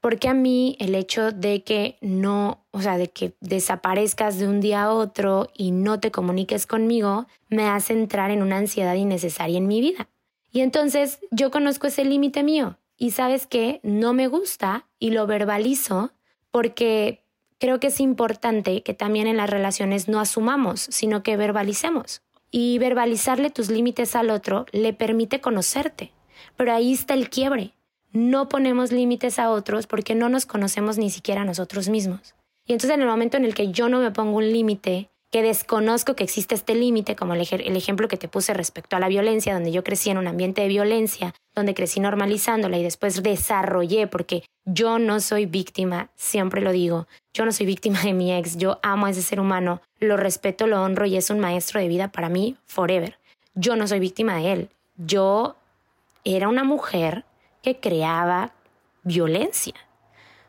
Porque 0.00 0.28
a 0.28 0.34
mí 0.34 0.76
el 0.80 0.94
hecho 0.94 1.30
de 1.30 1.62
que 1.62 1.98
no, 2.00 2.64
o 2.70 2.80
sea, 2.80 2.96
de 2.96 3.10
que 3.10 3.34
desaparezcas 3.40 4.38
de 4.38 4.48
un 4.48 4.60
día 4.60 4.84
a 4.84 4.94
otro 4.94 5.50
y 5.54 5.72
no 5.72 6.00
te 6.00 6.10
comuniques 6.10 6.66
conmigo, 6.66 7.26
me 7.48 7.68
hace 7.68 7.92
entrar 7.92 8.30
en 8.30 8.42
una 8.42 8.56
ansiedad 8.56 8.94
innecesaria 8.94 9.58
en 9.58 9.66
mi 9.66 9.80
vida. 9.80 10.08
Y 10.50 10.60
entonces 10.60 11.20
yo 11.30 11.50
conozco 11.50 11.86
ese 11.86 12.04
límite 12.04 12.42
mío 12.42 12.78
y 12.96 13.12
sabes 13.12 13.46
que 13.46 13.80
no 13.82 14.12
me 14.14 14.26
gusta 14.26 14.86
y 14.98 15.10
lo 15.10 15.26
verbalizo 15.26 16.12
porque 16.50 17.24
creo 17.60 17.78
que 17.78 17.86
es 17.86 18.00
importante 18.00 18.82
que 18.82 18.94
también 18.94 19.28
en 19.28 19.36
las 19.36 19.48
relaciones 19.48 20.08
no 20.08 20.18
asumamos, 20.18 20.80
sino 20.80 21.22
que 21.22 21.36
verbalicemos. 21.36 22.22
Y 22.50 22.78
verbalizarle 22.78 23.50
tus 23.50 23.70
límites 23.70 24.16
al 24.16 24.30
otro 24.30 24.66
le 24.72 24.92
permite 24.92 25.40
conocerte. 25.40 26.12
Pero 26.56 26.72
ahí 26.72 26.92
está 26.92 27.14
el 27.14 27.30
quiebre 27.30 27.74
no 28.12 28.48
ponemos 28.48 28.90
límites 28.92 29.38
a 29.38 29.50
otros 29.50 29.86
porque 29.86 30.14
no 30.14 30.28
nos 30.28 30.46
conocemos 30.46 30.98
ni 30.98 31.10
siquiera 31.10 31.42
a 31.42 31.44
nosotros 31.44 31.88
mismos. 31.88 32.34
Y 32.66 32.72
entonces 32.72 32.96
en 32.96 33.02
el 33.02 33.08
momento 33.08 33.36
en 33.36 33.44
el 33.44 33.54
que 33.54 33.70
yo 33.70 33.88
no 33.88 34.00
me 34.00 34.10
pongo 34.10 34.38
un 34.38 34.52
límite, 34.52 35.09
que 35.30 35.42
desconozco 35.42 36.16
que 36.16 36.24
existe 36.24 36.56
este 36.56 36.74
límite, 36.74 37.14
como 37.14 37.34
el, 37.34 37.40
ejemplo 37.40 38.08
que 38.08 38.16
te 38.16 38.28
puse 38.28 38.52
respecto 38.52 38.96
a 38.96 39.00
la 39.00 39.08
violencia, 39.08 39.54
donde 39.54 39.70
yo 39.70 39.84
crecí 39.84 40.10
en 40.10 40.18
un 40.18 40.26
ambiente 40.26 40.62
de 40.62 40.68
violencia, 40.68 41.34
donde 41.54 41.74
crecí 41.74 42.00
normalizándola 42.00 42.78
y 42.78 42.82
después 42.82 43.22
desarrollé, 43.22 44.08
porque 44.08 44.42
yo 44.64 44.98
no 44.98 45.20
soy 45.20 45.46
víctima, 45.46 46.10
siempre 46.16 46.60
lo 46.60 46.72
digo, 46.72 47.06
yo 47.32 47.44
no 47.44 47.52
soy 47.52 47.66
víctima 47.66 48.02
de 48.02 48.12
mi 48.12 48.32
ex, 48.32 48.56
yo 48.56 48.80
amo 48.82 49.06
a 49.06 49.10
ese 49.10 49.22
ser 49.22 49.38
humano, 49.38 49.80
lo 50.00 50.16
respeto, 50.16 50.66
lo 50.66 50.82
honro 50.82 51.06
y 51.06 51.16
es 51.16 51.30
un 51.30 51.38
maestro 51.38 51.80
de 51.80 51.88
vida 51.88 52.08
para 52.08 52.28
mí 52.28 52.56
forever. 52.66 53.18
Yo 53.54 53.76
no 53.76 53.86
soy 53.86 54.00
víctima 54.00 54.36
de 54.36 54.52
él, 54.52 54.70
yo 54.96 55.56
era 56.24 56.48
una 56.48 56.64
mujer 56.64 57.24
que 57.62 57.78
creaba 57.78 58.52
violencia. 59.04 59.74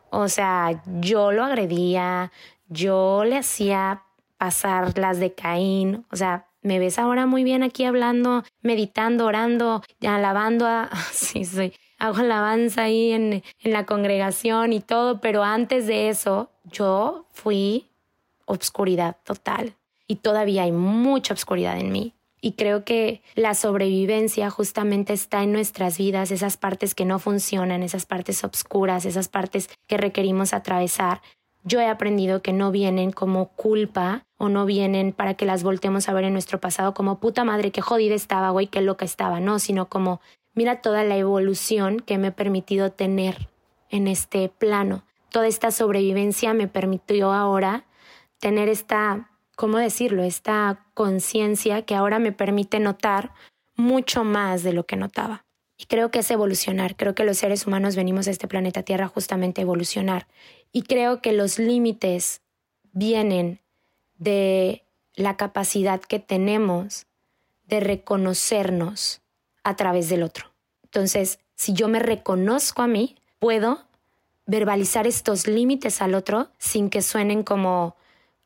O 0.10 0.28
sea, 0.28 0.82
yo 1.00 1.32
lo 1.32 1.44
agredía, 1.44 2.32
yo 2.68 3.24
le 3.26 3.38
hacía 3.38 4.04
pasar 4.42 4.98
las 4.98 5.20
de 5.20 5.36
Caín, 5.36 6.04
o 6.10 6.16
sea, 6.16 6.48
me 6.64 6.80
ves 6.80 6.98
ahora 6.98 7.28
muy 7.28 7.44
bien 7.44 7.62
aquí 7.62 7.84
hablando, 7.86 8.44
meditando, 8.64 9.28
orando, 9.28 9.84
alabando 10.02 10.66
a... 10.66 10.90
Sí, 11.14 11.46
sí, 11.46 11.74
hago 12.00 12.18
alabanza 12.18 12.82
ahí 12.82 13.12
en, 13.12 13.44
en 13.60 13.72
la 13.72 13.86
congregación 13.86 14.74
y 14.74 14.80
todo, 14.80 15.22
pero 15.22 15.44
antes 15.44 15.86
de 15.86 16.10
eso 16.10 16.50
yo 16.64 17.28
fui 17.30 17.92
obscuridad 18.46 19.18
total 19.24 19.76
y 20.08 20.16
todavía 20.16 20.64
hay 20.64 20.72
mucha 20.72 21.36
obscuridad 21.36 21.78
en 21.78 21.92
mí. 21.92 22.16
Y 22.42 22.54
creo 22.54 22.84
que 22.84 23.22
la 23.36 23.54
sobrevivencia 23.54 24.50
justamente 24.50 25.14
está 25.14 25.44
en 25.44 25.52
nuestras 25.52 26.00
vidas, 26.00 26.32
esas 26.32 26.58
partes 26.58 26.96
que 26.96 27.06
no 27.06 27.20
funcionan, 27.20 27.84
esas 27.84 28.08
partes 28.08 28.44
obscuras, 28.44 29.06
esas 29.06 29.28
partes 29.28 29.70
que 29.86 29.98
requerimos 29.98 30.56
atravesar. 30.56 31.22
Yo 31.64 31.80
he 31.80 31.88
aprendido 31.88 32.42
que 32.42 32.54
no 32.54 32.72
vienen 32.72 33.12
como 33.12 33.50
culpa 33.50 34.24
o 34.38 34.50
no 34.50 34.66
vienen 34.66 35.14
para 35.14 35.36
que 35.36 35.46
las 35.46 35.64
voltemos 35.64 36.10
a 36.10 36.14
ver 36.14 36.24
en 36.24 36.34
nuestro 36.34 36.60
pasado 36.60 36.94
como 36.94 37.20
puta 37.20 37.44
madre, 37.44 37.72
que 37.72 37.82
jodida 37.82 38.16
estaba, 38.16 38.50
güey, 38.50 38.68
qué 38.68 38.82
loca 38.82 39.06
estaba, 39.06 39.40
no, 39.40 39.60
sino 39.60 39.88
como 39.88 40.22
Mira 40.54 40.82
toda 40.82 41.04
la 41.04 41.16
evolución 41.16 42.02
que 42.02 42.18
me 42.18 42.28
he 42.28 42.32
permitido 42.32 42.92
tener 42.92 43.48
en 43.90 44.08
este 44.08 44.50
plano. 44.50 45.04
Toda 45.30 45.48
esta 45.48 45.72
sobrevivencia 45.72 46.54
me 46.54 46.68
permitió 46.68 47.32
ahora 47.32 47.86
tener 48.40 48.68
esta, 48.68 49.30
¿cómo 49.56 49.78
decirlo? 49.78 50.24
Esta 50.24 50.86
conciencia 50.94 51.84
que 51.84 51.96
ahora 51.96 52.20
me 52.20 52.34
permite 52.34 52.80
notar 52.80 53.32
mucho 53.78 54.26
más 54.26 54.64
de 54.64 54.74
lo 54.74 54.86
que 54.86 54.98
notaba. 54.98 55.46
Y 55.82 55.86
creo 55.86 56.12
que 56.12 56.20
es 56.20 56.30
evolucionar. 56.30 56.96
Creo 56.96 57.16
que 57.16 57.24
los 57.24 57.40
seres 57.40 57.66
humanos 57.66 57.96
venimos 57.96 58.28
a 58.28 58.32
este 58.32 58.48
planeta 58.48 58.84
Tierra 58.84 59.08
justamente 59.08 59.62
a 59.62 59.64
evolucionar. 59.64 60.28
Y 60.72 60.84
creo 60.84 61.24
que 61.24 61.34
los 61.34 61.58
límites 61.58 62.42
vienen 62.92 63.62
de 64.20 64.86
la 65.16 65.38
capacidad 65.38 66.00
que 66.00 66.20
tenemos 66.20 67.08
de 67.64 67.80
reconocernos 67.80 69.22
a 69.64 69.76
través 69.76 70.08
del 70.08 70.22
otro. 70.22 70.52
Entonces, 70.84 71.40
si 71.56 71.74
yo 71.74 71.88
me 71.88 71.98
reconozco 71.98 72.84
a 72.84 72.88
mí, 72.88 73.16
puedo 73.40 73.80
verbalizar 74.46 75.08
estos 75.08 75.48
límites 75.48 76.00
al 76.04 76.14
otro 76.14 76.52
sin 76.60 76.92
que 76.92 77.02
suenen 77.02 77.42
como, 77.42 77.96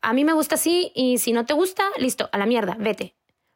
a 0.02 0.14
mí 0.14 0.24
me 0.24 0.32
gusta 0.32 0.56
así 0.56 0.94
y 0.96 1.18
si 1.18 1.34
no 1.34 1.46
te 1.46 1.54
gusta, 1.54 1.84
listo, 1.98 2.30
a 2.32 2.38
la 2.38 2.46
mierda, 2.46 2.78
vete. 2.80 3.14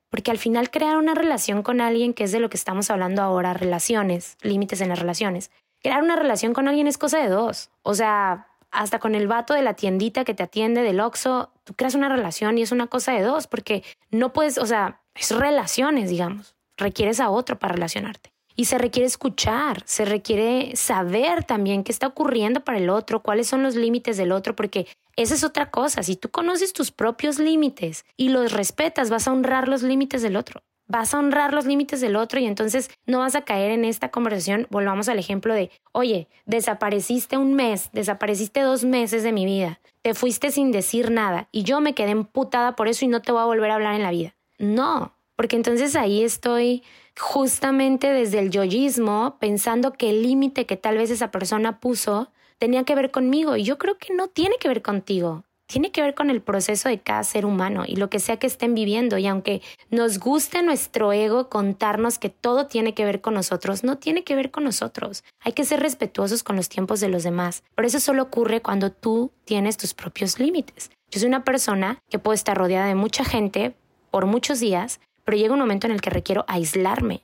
Porque 0.10 0.32
al 0.32 0.38
final 0.38 0.72
crear 0.72 0.98
una 0.98 1.14
relación 1.14 1.64
con 1.64 1.82
alguien, 1.82 2.14
que 2.14 2.24
es 2.24 2.32
de 2.32 2.40
lo 2.40 2.50
que 2.50 2.58
estamos 2.58 2.90
hablando 2.90 3.22
ahora, 3.22 3.54
relaciones, 3.54 4.38
límites 4.42 4.82
en 4.82 4.90
las 4.90 5.00
relaciones, 5.00 5.52
crear 5.82 6.02
una 6.04 6.16
relación 6.16 6.54
con 6.54 6.68
alguien 6.68 6.88
es 6.88 6.98
cosa 6.98 7.20
de 7.20 7.30
dos. 7.30 7.70
O 7.84 7.94
sea, 7.94 8.48
hasta 8.72 9.00
con 9.00 9.16
el 9.16 9.28
vato 9.28 9.54
de 9.54 9.62
la 9.62 9.74
tiendita 9.74 10.26
que 10.26 10.34
te 10.34 10.44
atiende 10.44 10.82
del 10.82 11.00
Oxxo, 11.00 11.52
tú 11.64 11.74
creas 11.74 11.96
una 11.96 12.10
relación 12.10 12.58
y 12.58 12.62
es 12.62 12.72
una 12.72 12.88
cosa 12.88 13.14
de 13.14 13.22
dos, 13.22 13.48
porque 13.48 13.84
no 14.12 14.34
puedes, 14.34 14.58
o 14.58 14.66
sea, 14.66 15.02
es 15.16 15.32
relaciones, 15.32 16.10
digamos. 16.10 16.56
Requieres 16.78 17.20
a 17.20 17.30
otro 17.30 17.60
para 17.60 17.74
relacionarte. 17.74 18.32
Y 18.60 18.66
se 18.66 18.78
requiere 18.78 19.08
escuchar, 19.08 19.84
se 19.86 20.04
requiere 20.04 20.76
saber 20.76 21.46
también 21.46 21.86
qué 21.86 21.94
está 21.94 22.08
ocurriendo 22.08 22.60
para 22.60 22.78
el 22.78 22.90
otro, 22.90 23.24
cuáles 23.24 23.48
son 23.48 23.64
los 23.64 23.76
límites 23.76 24.18
del 24.18 24.34
otro, 24.34 24.54
porque 24.54 24.86
esa 25.16 25.34
es 25.34 25.46
otra 25.46 25.72
cosa. 25.72 26.04
Si 26.04 26.18
tú 26.18 26.30
conoces 26.30 26.74
tus 26.74 26.92
propios 26.92 27.40
límites 27.40 28.04
y 28.18 28.28
los 28.28 28.52
respetas, 28.52 29.10
vas 29.10 29.30
a 29.30 29.32
honrar 29.32 29.70
los 29.70 29.82
límites 29.82 30.22
del 30.22 30.36
otro. 30.36 30.62
Vas 30.88 31.14
a 31.14 31.20
honrar 31.20 31.54
los 31.54 31.68
límites 31.68 32.02
del 32.02 32.18
otro 32.18 32.42
y 32.42 32.48
entonces 32.48 32.92
no 33.06 33.20
vas 33.20 33.36
a 33.36 33.46
caer 33.46 33.72
en 33.72 33.86
esta 33.86 34.12
conversación. 34.12 34.68
Volvamos 34.70 35.08
al 35.08 35.20
ejemplo 35.20 35.54
de, 35.54 35.72
oye, 35.94 36.28
desapareciste 36.46 37.38
un 37.38 37.54
mes, 37.54 37.90
desapareciste 37.94 38.60
dos 38.60 38.84
meses 38.84 39.24
de 39.24 39.32
mi 39.32 39.46
vida, 39.46 39.80
te 40.02 40.14
fuiste 40.14 40.52
sin 40.52 40.74
decir 40.74 41.12
nada 41.12 41.48
y 41.54 41.64
yo 41.64 41.80
me 41.80 41.96
quedé 41.96 42.12
emputada 42.12 42.76
por 42.76 42.90
eso 42.90 43.06
y 43.06 43.08
no 43.08 43.22
te 43.22 43.32
voy 43.32 43.40
a 43.40 43.46
volver 43.46 43.72
a 43.72 43.76
hablar 43.76 43.96
en 43.96 44.04
la 44.04 44.12
vida. 44.12 44.36
No, 44.58 45.14
porque 45.40 45.56
entonces 45.56 45.96
ahí 45.96 46.22
estoy 46.22 46.84
justamente 47.18 48.12
desde 48.12 48.40
el 48.40 48.50
yoyismo 48.50 49.38
pensando 49.40 49.94
que 49.94 50.10
el 50.10 50.22
límite 50.22 50.66
que 50.66 50.76
tal 50.76 50.98
vez 50.98 51.12
esa 51.12 51.32
persona 51.32 51.80
puso 51.80 52.30
tenía 52.58 52.84
que 52.84 52.94
ver 52.94 53.10
conmigo 53.10 53.56
y 53.56 53.64
yo 53.64 53.78
creo 53.78 53.98
que 53.98 54.14
no 54.14 54.28
tiene 54.28 54.58
que 54.60 54.68
ver 54.68 54.82
contigo. 54.82 55.46
Tiene 55.66 55.94
que 55.94 56.02
ver 56.02 56.14
con 56.14 56.30
el 56.30 56.42
proceso 56.42 56.90
de 56.90 57.00
cada 57.00 57.24
ser 57.24 57.46
humano 57.46 57.86
y 57.88 57.96
lo 57.96 58.10
que 58.10 58.20
sea 58.20 58.36
que 58.36 58.48
estén 58.48 58.76
viviendo. 58.76 59.18
Y 59.18 59.28
aunque 59.28 59.62
nos 59.90 60.20
guste 60.20 60.62
nuestro 60.62 61.14
ego 61.14 61.48
contarnos 61.48 62.20
que 62.20 62.28
todo 62.28 62.68
tiene 62.68 62.94
que 62.94 63.06
ver 63.06 63.22
con 63.22 63.34
nosotros, 63.34 63.86
no 63.86 63.98
tiene 63.98 64.26
que 64.26 64.36
ver 64.36 64.52
con 64.52 64.66
nosotros. 64.66 65.24
Hay 65.40 65.54
que 65.54 65.64
ser 65.64 65.80
respetuosos 65.80 66.44
con 66.44 66.58
los 66.58 66.68
tiempos 66.68 67.00
de 67.00 67.08
los 67.08 67.24
demás. 67.24 67.64
Pero 67.76 67.88
eso 67.88 68.02
solo 68.02 68.24
ocurre 68.24 68.60
cuando 68.62 68.92
tú 68.92 69.32
tienes 69.46 69.78
tus 69.78 69.94
propios 69.94 70.38
límites. 70.38 70.92
Yo 71.10 71.22
soy 71.22 71.30
una 71.30 71.46
persona 71.46 71.98
que 72.10 72.20
puede 72.20 72.36
estar 72.36 72.58
rodeada 72.58 72.88
de 72.88 72.96
mucha 72.96 73.24
gente 73.24 73.74
por 74.12 74.26
muchos 74.26 74.60
días, 74.60 75.00
pero 75.30 75.38
llega 75.38 75.54
un 75.54 75.60
momento 75.60 75.86
en 75.86 75.94
el 75.94 76.02
que 76.02 76.10
requiero 76.10 76.44
aislarme, 76.48 77.22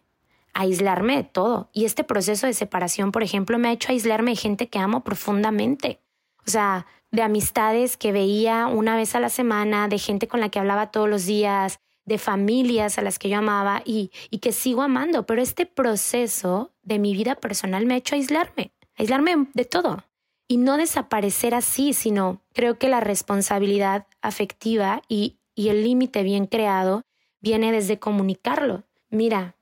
aislarme 0.53 1.15
de 1.15 1.23
todo. 1.23 1.71
Y 1.73 1.85
este 1.85 2.03
proceso 2.03 2.45
de 2.45 2.53
separación, 2.53 3.11
por 3.11 3.23
ejemplo, 3.23 3.57
me 3.57 3.69
ha 3.69 3.71
hecho 3.71 3.91
aislarme 3.91 4.29
de 4.29 4.37
gente 4.37 4.67
que 4.67 4.77
amo 4.77 5.03
profundamente. 5.03 6.01
O 6.45 6.51
sea, 6.51 6.85
de 7.09 7.23
amistades 7.23 7.97
que 7.97 8.11
veía 8.11 8.67
una 8.67 8.95
vez 8.95 9.15
a 9.15 9.19
la 9.19 9.29
semana, 9.29 9.87
de 9.87 9.97
gente 9.97 10.27
con 10.27 10.39
la 10.39 10.49
que 10.49 10.59
hablaba 10.59 10.91
todos 10.91 11.09
los 11.09 11.25
días, 11.25 11.79
de 12.05 12.19
familias 12.19 12.99
a 12.99 13.01
las 13.01 13.17
que 13.17 13.27
yo 13.27 13.39
amaba 13.39 13.81
y, 13.83 14.11
y 14.29 14.37
que 14.37 14.51
sigo 14.51 14.83
amando. 14.83 15.25
Pero 15.25 15.41
este 15.41 15.65
proceso 15.65 16.75
de 16.83 16.99
mi 16.99 17.15
vida 17.15 17.33
personal 17.33 17.87
me 17.87 17.95
ha 17.95 17.97
hecho 17.97 18.13
aislarme, 18.13 18.71
aislarme 18.97 19.47
de 19.55 19.65
todo. 19.65 20.03
Y 20.47 20.57
no 20.57 20.77
desaparecer 20.77 21.55
así, 21.55 21.93
sino 21.93 22.43
creo 22.53 22.77
que 22.77 22.87
la 22.87 22.99
responsabilidad 22.99 24.05
afectiva 24.21 25.01
y, 25.09 25.39
y 25.55 25.69
el 25.69 25.83
límite 25.83 26.21
bien 26.21 26.45
creado 26.45 27.01
viene 27.41 27.71
desde 27.71 27.99
comunicarlo. 27.99 28.83
Mira, 29.09 29.55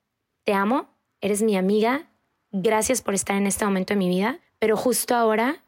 te 0.43 0.53
amo, 0.53 0.89
eres 1.21 1.41
mi 1.41 1.55
amiga, 1.55 2.09
gracias 2.51 3.01
por 3.01 3.13
estar 3.13 3.35
en 3.35 3.47
este 3.47 3.65
momento 3.65 3.93
de 3.93 3.99
mi 3.99 4.09
vida, 4.09 4.39
pero 4.59 4.77
justo 4.77 5.15
ahora 5.15 5.63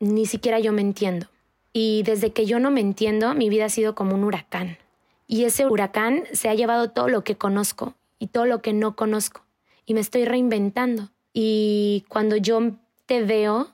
ni 0.00 0.26
siquiera 0.26 0.60
yo 0.60 0.72
me 0.72 0.82
entiendo. 0.82 1.26
Y 1.72 2.02
desde 2.04 2.32
que 2.32 2.46
yo 2.46 2.58
no 2.58 2.70
me 2.70 2.80
entiendo, 2.80 3.34
mi 3.34 3.48
vida 3.48 3.66
ha 3.66 3.70
sido 3.70 3.94
como 3.94 4.14
un 4.14 4.24
huracán. 4.24 4.78
Y 5.26 5.44
ese 5.44 5.66
huracán 5.66 6.24
se 6.32 6.48
ha 6.48 6.54
llevado 6.54 6.90
todo 6.90 7.08
lo 7.08 7.22
que 7.22 7.36
conozco 7.36 7.94
y 8.18 8.28
todo 8.28 8.46
lo 8.46 8.62
que 8.62 8.72
no 8.72 8.96
conozco. 8.96 9.42
Y 9.84 9.94
me 9.94 10.00
estoy 10.00 10.24
reinventando. 10.24 11.10
Y 11.32 12.04
cuando 12.08 12.36
yo 12.36 12.72
te 13.06 13.22
veo 13.22 13.68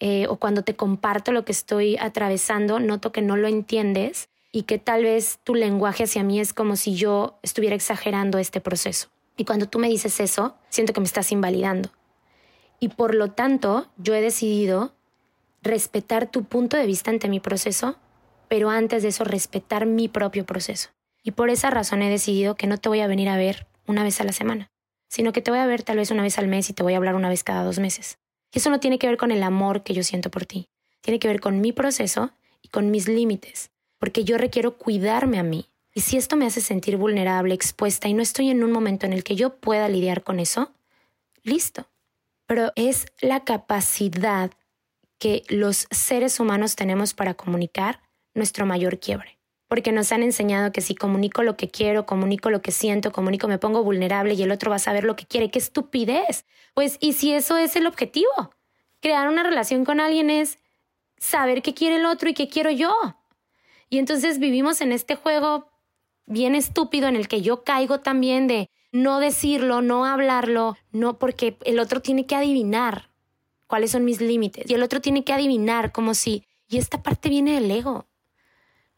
eh, 0.00 0.26
o 0.28 0.36
cuando 0.36 0.62
te 0.62 0.76
comparto 0.76 1.32
lo 1.32 1.44
que 1.44 1.52
estoy 1.52 1.96
atravesando, 1.96 2.80
noto 2.80 3.12
que 3.12 3.22
no 3.22 3.36
lo 3.36 3.48
entiendes 3.48 4.28
y 4.54 4.62
que 4.62 4.78
tal 4.78 5.02
vez 5.02 5.40
tu 5.42 5.56
lenguaje 5.56 6.04
hacia 6.04 6.22
mí 6.22 6.38
es 6.38 6.52
como 6.52 6.76
si 6.76 6.94
yo 6.94 7.40
estuviera 7.42 7.74
exagerando 7.74 8.38
este 8.38 8.60
proceso. 8.60 9.08
Y 9.36 9.44
cuando 9.44 9.68
tú 9.68 9.80
me 9.80 9.88
dices 9.88 10.20
eso, 10.20 10.54
siento 10.68 10.92
que 10.92 11.00
me 11.00 11.06
estás 11.06 11.32
invalidando. 11.32 11.90
Y 12.78 12.90
por 12.90 13.16
lo 13.16 13.32
tanto, 13.32 13.88
yo 13.96 14.14
he 14.14 14.20
decidido 14.20 14.94
respetar 15.60 16.30
tu 16.30 16.44
punto 16.44 16.76
de 16.76 16.86
vista 16.86 17.10
ante 17.10 17.28
mi 17.28 17.40
proceso, 17.40 17.96
pero 18.46 18.70
antes 18.70 19.02
de 19.02 19.08
eso 19.08 19.24
respetar 19.24 19.86
mi 19.86 20.06
propio 20.06 20.46
proceso. 20.46 20.90
Y 21.24 21.32
por 21.32 21.50
esa 21.50 21.70
razón 21.70 22.02
he 22.02 22.08
decidido 22.08 22.54
que 22.54 22.68
no 22.68 22.78
te 22.78 22.88
voy 22.88 23.00
a 23.00 23.08
venir 23.08 23.30
a 23.30 23.36
ver 23.36 23.66
una 23.88 24.04
vez 24.04 24.20
a 24.20 24.24
la 24.24 24.32
semana, 24.32 24.70
sino 25.08 25.32
que 25.32 25.42
te 25.42 25.50
voy 25.50 25.58
a 25.58 25.66
ver 25.66 25.82
tal 25.82 25.96
vez 25.96 26.12
una 26.12 26.22
vez 26.22 26.38
al 26.38 26.46
mes 26.46 26.70
y 26.70 26.74
te 26.74 26.84
voy 26.84 26.94
a 26.94 26.98
hablar 26.98 27.16
una 27.16 27.28
vez 27.28 27.42
cada 27.42 27.64
dos 27.64 27.80
meses. 27.80 28.18
Y 28.52 28.58
eso 28.58 28.70
no 28.70 28.78
tiene 28.78 29.00
que 29.00 29.08
ver 29.08 29.16
con 29.16 29.32
el 29.32 29.42
amor 29.42 29.82
que 29.82 29.94
yo 29.94 30.04
siento 30.04 30.30
por 30.30 30.46
ti, 30.46 30.68
tiene 31.00 31.18
que 31.18 31.26
ver 31.26 31.40
con 31.40 31.60
mi 31.60 31.72
proceso 31.72 32.30
y 32.62 32.68
con 32.68 32.92
mis 32.92 33.08
límites 33.08 33.73
porque 34.04 34.22
yo 34.22 34.36
requiero 34.36 34.76
cuidarme 34.76 35.38
a 35.38 35.42
mí. 35.42 35.70
Y 35.94 36.02
si 36.02 36.18
esto 36.18 36.36
me 36.36 36.44
hace 36.44 36.60
sentir 36.60 36.98
vulnerable, 36.98 37.54
expuesta 37.54 38.06
y 38.06 38.12
no 38.12 38.20
estoy 38.20 38.50
en 38.50 38.62
un 38.62 38.70
momento 38.70 39.06
en 39.06 39.14
el 39.14 39.24
que 39.24 39.34
yo 39.34 39.56
pueda 39.56 39.88
lidiar 39.88 40.22
con 40.22 40.40
eso, 40.40 40.74
listo. 41.42 41.86
Pero 42.44 42.70
es 42.76 43.06
la 43.22 43.44
capacidad 43.44 44.50
que 45.18 45.42
los 45.48 45.86
seres 45.90 46.38
humanos 46.38 46.76
tenemos 46.76 47.14
para 47.14 47.32
comunicar 47.32 48.02
nuestro 48.34 48.66
mayor 48.66 49.00
quiebre. 49.00 49.38
Porque 49.68 49.90
nos 49.90 50.12
han 50.12 50.22
enseñado 50.22 50.70
que 50.70 50.82
si 50.82 50.94
comunico 50.94 51.42
lo 51.42 51.56
que 51.56 51.70
quiero, 51.70 52.04
comunico 52.04 52.50
lo 52.50 52.60
que 52.60 52.72
siento, 52.72 53.10
comunico, 53.10 53.48
me 53.48 53.56
pongo 53.56 53.82
vulnerable 53.82 54.34
y 54.34 54.42
el 54.42 54.52
otro 54.52 54.68
va 54.68 54.76
a 54.76 54.80
saber 54.80 55.04
lo 55.04 55.16
que 55.16 55.24
quiere. 55.24 55.50
¡Qué 55.50 55.58
estupidez! 55.58 56.44
Pues, 56.74 56.98
¿y 57.00 57.14
si 57.14 57.32
eso 57.32 57.56
es 57.56 57.74
el 57.74 57.86
objetivo? 57.86 58.54
Crear 59.00 59.30
una 59.30 59.44
relación 59.44 59.86
con 59.86 59.98
alguien 59.98 60.28
es 60.28 60.58
saber 61.16 61.62
qué 61.62 61.72
quiere 61.72 61.96
el 61.96 62.04
otro 62.04 62.28
y 62.28 62.34
qué 62.34 62.50
quiero 62.50 62.70
yo. 62.70 62.92
Y 63.90 63.98
entonces 63.98 64.38
vivimos 64.38 64.80
en 64.80 64.92
este 64.92 65.16
juego 65.16 65.70
bien 66.26 66.54
estúpido 66.54 67.08
en 67.08 67.16
el 67.16 67.28
que 67.28 67.42
yo 67.42 67.64
caigo 67.64 68.00
también 68.00 68.46
de 68.46 68.70
no 68.92 69.18
decirlo, 69.18 69.82
no 69.82 70.04
hablarlo, 70.04 70.76
no 70.92 71.18
porque 71.18 71.56
el 71.64 71.78
otro 71.78 72.00
tiene 72.00 72.26
que 72.26 72.36
adivinar 72.36 73.10
cuáles 73.66 73.90
son 73.90 74.04
mis 74.04 74.20
límites 74.20 74.70
y 74.70 74.74
el 74.74 74.82
otro 74.82 75.00
tiene 75.00 75.24
que 75.24 75.32
adivinar 75.32 75.92
como 75.92 76.14
si 76.14 76.44
y 76.68 76.78
esta 76.78 77.02
parte 77.02 77.28
viene 77.28 77.54
del 77.54 77.70
ego. 77.70 78.06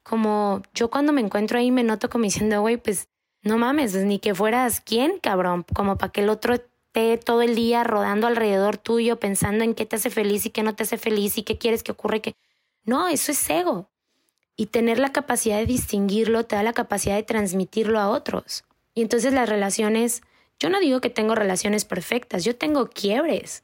Como 0.02 0.62
yo 0.72 0.88
cuando 0.88 1.12
me 1.12 1.20
encuentro 1.20 1.58
ahí 1.58 1.70
me 1.70 1.82
noto 1.82 2.08
como 2.08 2.24
diciendo, 2.24 2.60
güey, 2.60 2.76
pues 2.76 3.08
no 3.42 3.58
mames, 3.58 3.92
pues, 3.92 4.04
ni 4.04 4.18
que 4.18 4.34
fueras 4.34 4.80
quién, 4.80 5.18
cabrón, 5.20 5.64
como 5.74 5.96
para 5.98 6.12
que 6.12 6.20
el 6.20 6.28
otro 6.28 6.54
esté 6.54 7.18
todo 7.18 7.42
el 7.42 7.54
día 7.54 7.84
rodando 7.84 8.26
alrededor 8.26 8.76
tuyo 8.76 9.18
pensando 9.18 9.64
en 9.64 9.74
qué 9.74 9.86
te 9.86 9.96
hace 9.96 10.10
feliz 10.10 10.46
y 10.46 10.50
qué 10.50 10.62
no 10.62 10.74
te 10.74 10.84
hace 10.84 10.98
feliz 10.98 11.38
y 11.38 11.42
qué 11.42 11.58
quieres 11.58 11.82
que 11.82 11.92
ocurra 11.92 12.18
y 12.18 12.34
no, 12.84 13.08
eso 13.08 13.32
es 13.32 13.50
ego. 13.50 13.90
Y 14.56 14.66
tener 14.66 14.98
la 14.98 15.12
capacidad 15.12 15.58
de 15.58 15.66
distinguirlo 15.66 16.44
te 16.44 16.56
da 16.56 16.62
la 16.62 16.72
capacidad 16.72 17.14
de 17.16 17.22
transmitirlo 17.22 18.00
a 18.00 18.08
otros. 18.08 18.64
Y 18.94 19.02
entonces 19.02 19.32
las 19.32 19.48
relaciones, 19.48 20.22
yo 20.58 20.70
no 20.70 20.80
digo 20.80 21.00
que 21.00 21.10
tengo 21.10 21.34
relaciones 21.34 21.84
perfectas, 21.84 22.44
yo 22.44 22.56
tengo 22.56 22.88
quiebres. 22.88 23.62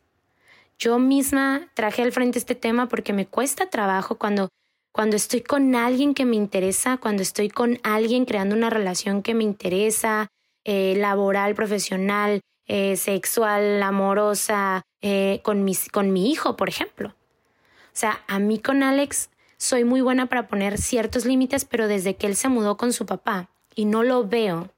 Yo 0.79 0.99
misma 0.99 1.71
traje 1.75 2.03
al 2.03 2.13
frente 2.13 2.39
este 2.39 2.55
tema 2.55 2.89
porque 2.89 3.13
me 3.13 3.27
cuesta 3.27 3.71
trabajo 3.71 4.19
cuando, 4.19 4.49
cuando 4.93 5.17
estoy 5.17 5.41
con 5.41 5.75
alguien 5.75 6.13
que 6.13 6.25
me 6.25 6.37
interesa, 6.37 6.99
cuando 6.99 7.23
estoy 7.23 7.49
con 7.49 7.79
alguien 7.83 8.25
creando 8.25 8.55
una 8.55 8.69
relación 8.69 9.23
que 9.23 9.35
me 9.35 9.45
interesa, 9.45 10.29
eh, 10.65 10.95
laboral, 10.97 11.55
profesional, 11.55 12.41
eh, 12.67 12.97
sexual, 12.97 13.83
amorosa, 13.83 14.83
eh, 15.01 15.41
con, 15.43 15.65
mis, 15.65 15.89
con 15.89 16.13
mi 16.13 16.31
hijo, 16.31 16.57
por 16.57 16.69
ejemplo. 16.69 17.09
O 17.09 17.95
sea, 17.95 18.23
a 18.29 18.39
mí 18.39 18.59
con 18.59 18.83
Alex 18.83 19.31
soy 19.63 19.85
muy 19.85 20.01
buena 20.01 20.27
para 20.27 20.49
poner 20.49 20.77
ciertos 20.77 21.25
límites, 21.25 21.65
pero 21.65 21.87
desde 21.87 22.17
que 22.17 22.27
él 22.27 22.35
se 22.35 22.49
mudó 22.49 22.77
con 22.77 22.93
su 22.93 23.07
papá 23.07 23.49
y 23.77 23.85
no 23.85 24.03
lo 24.03 24.27
veo, 24.27 24.71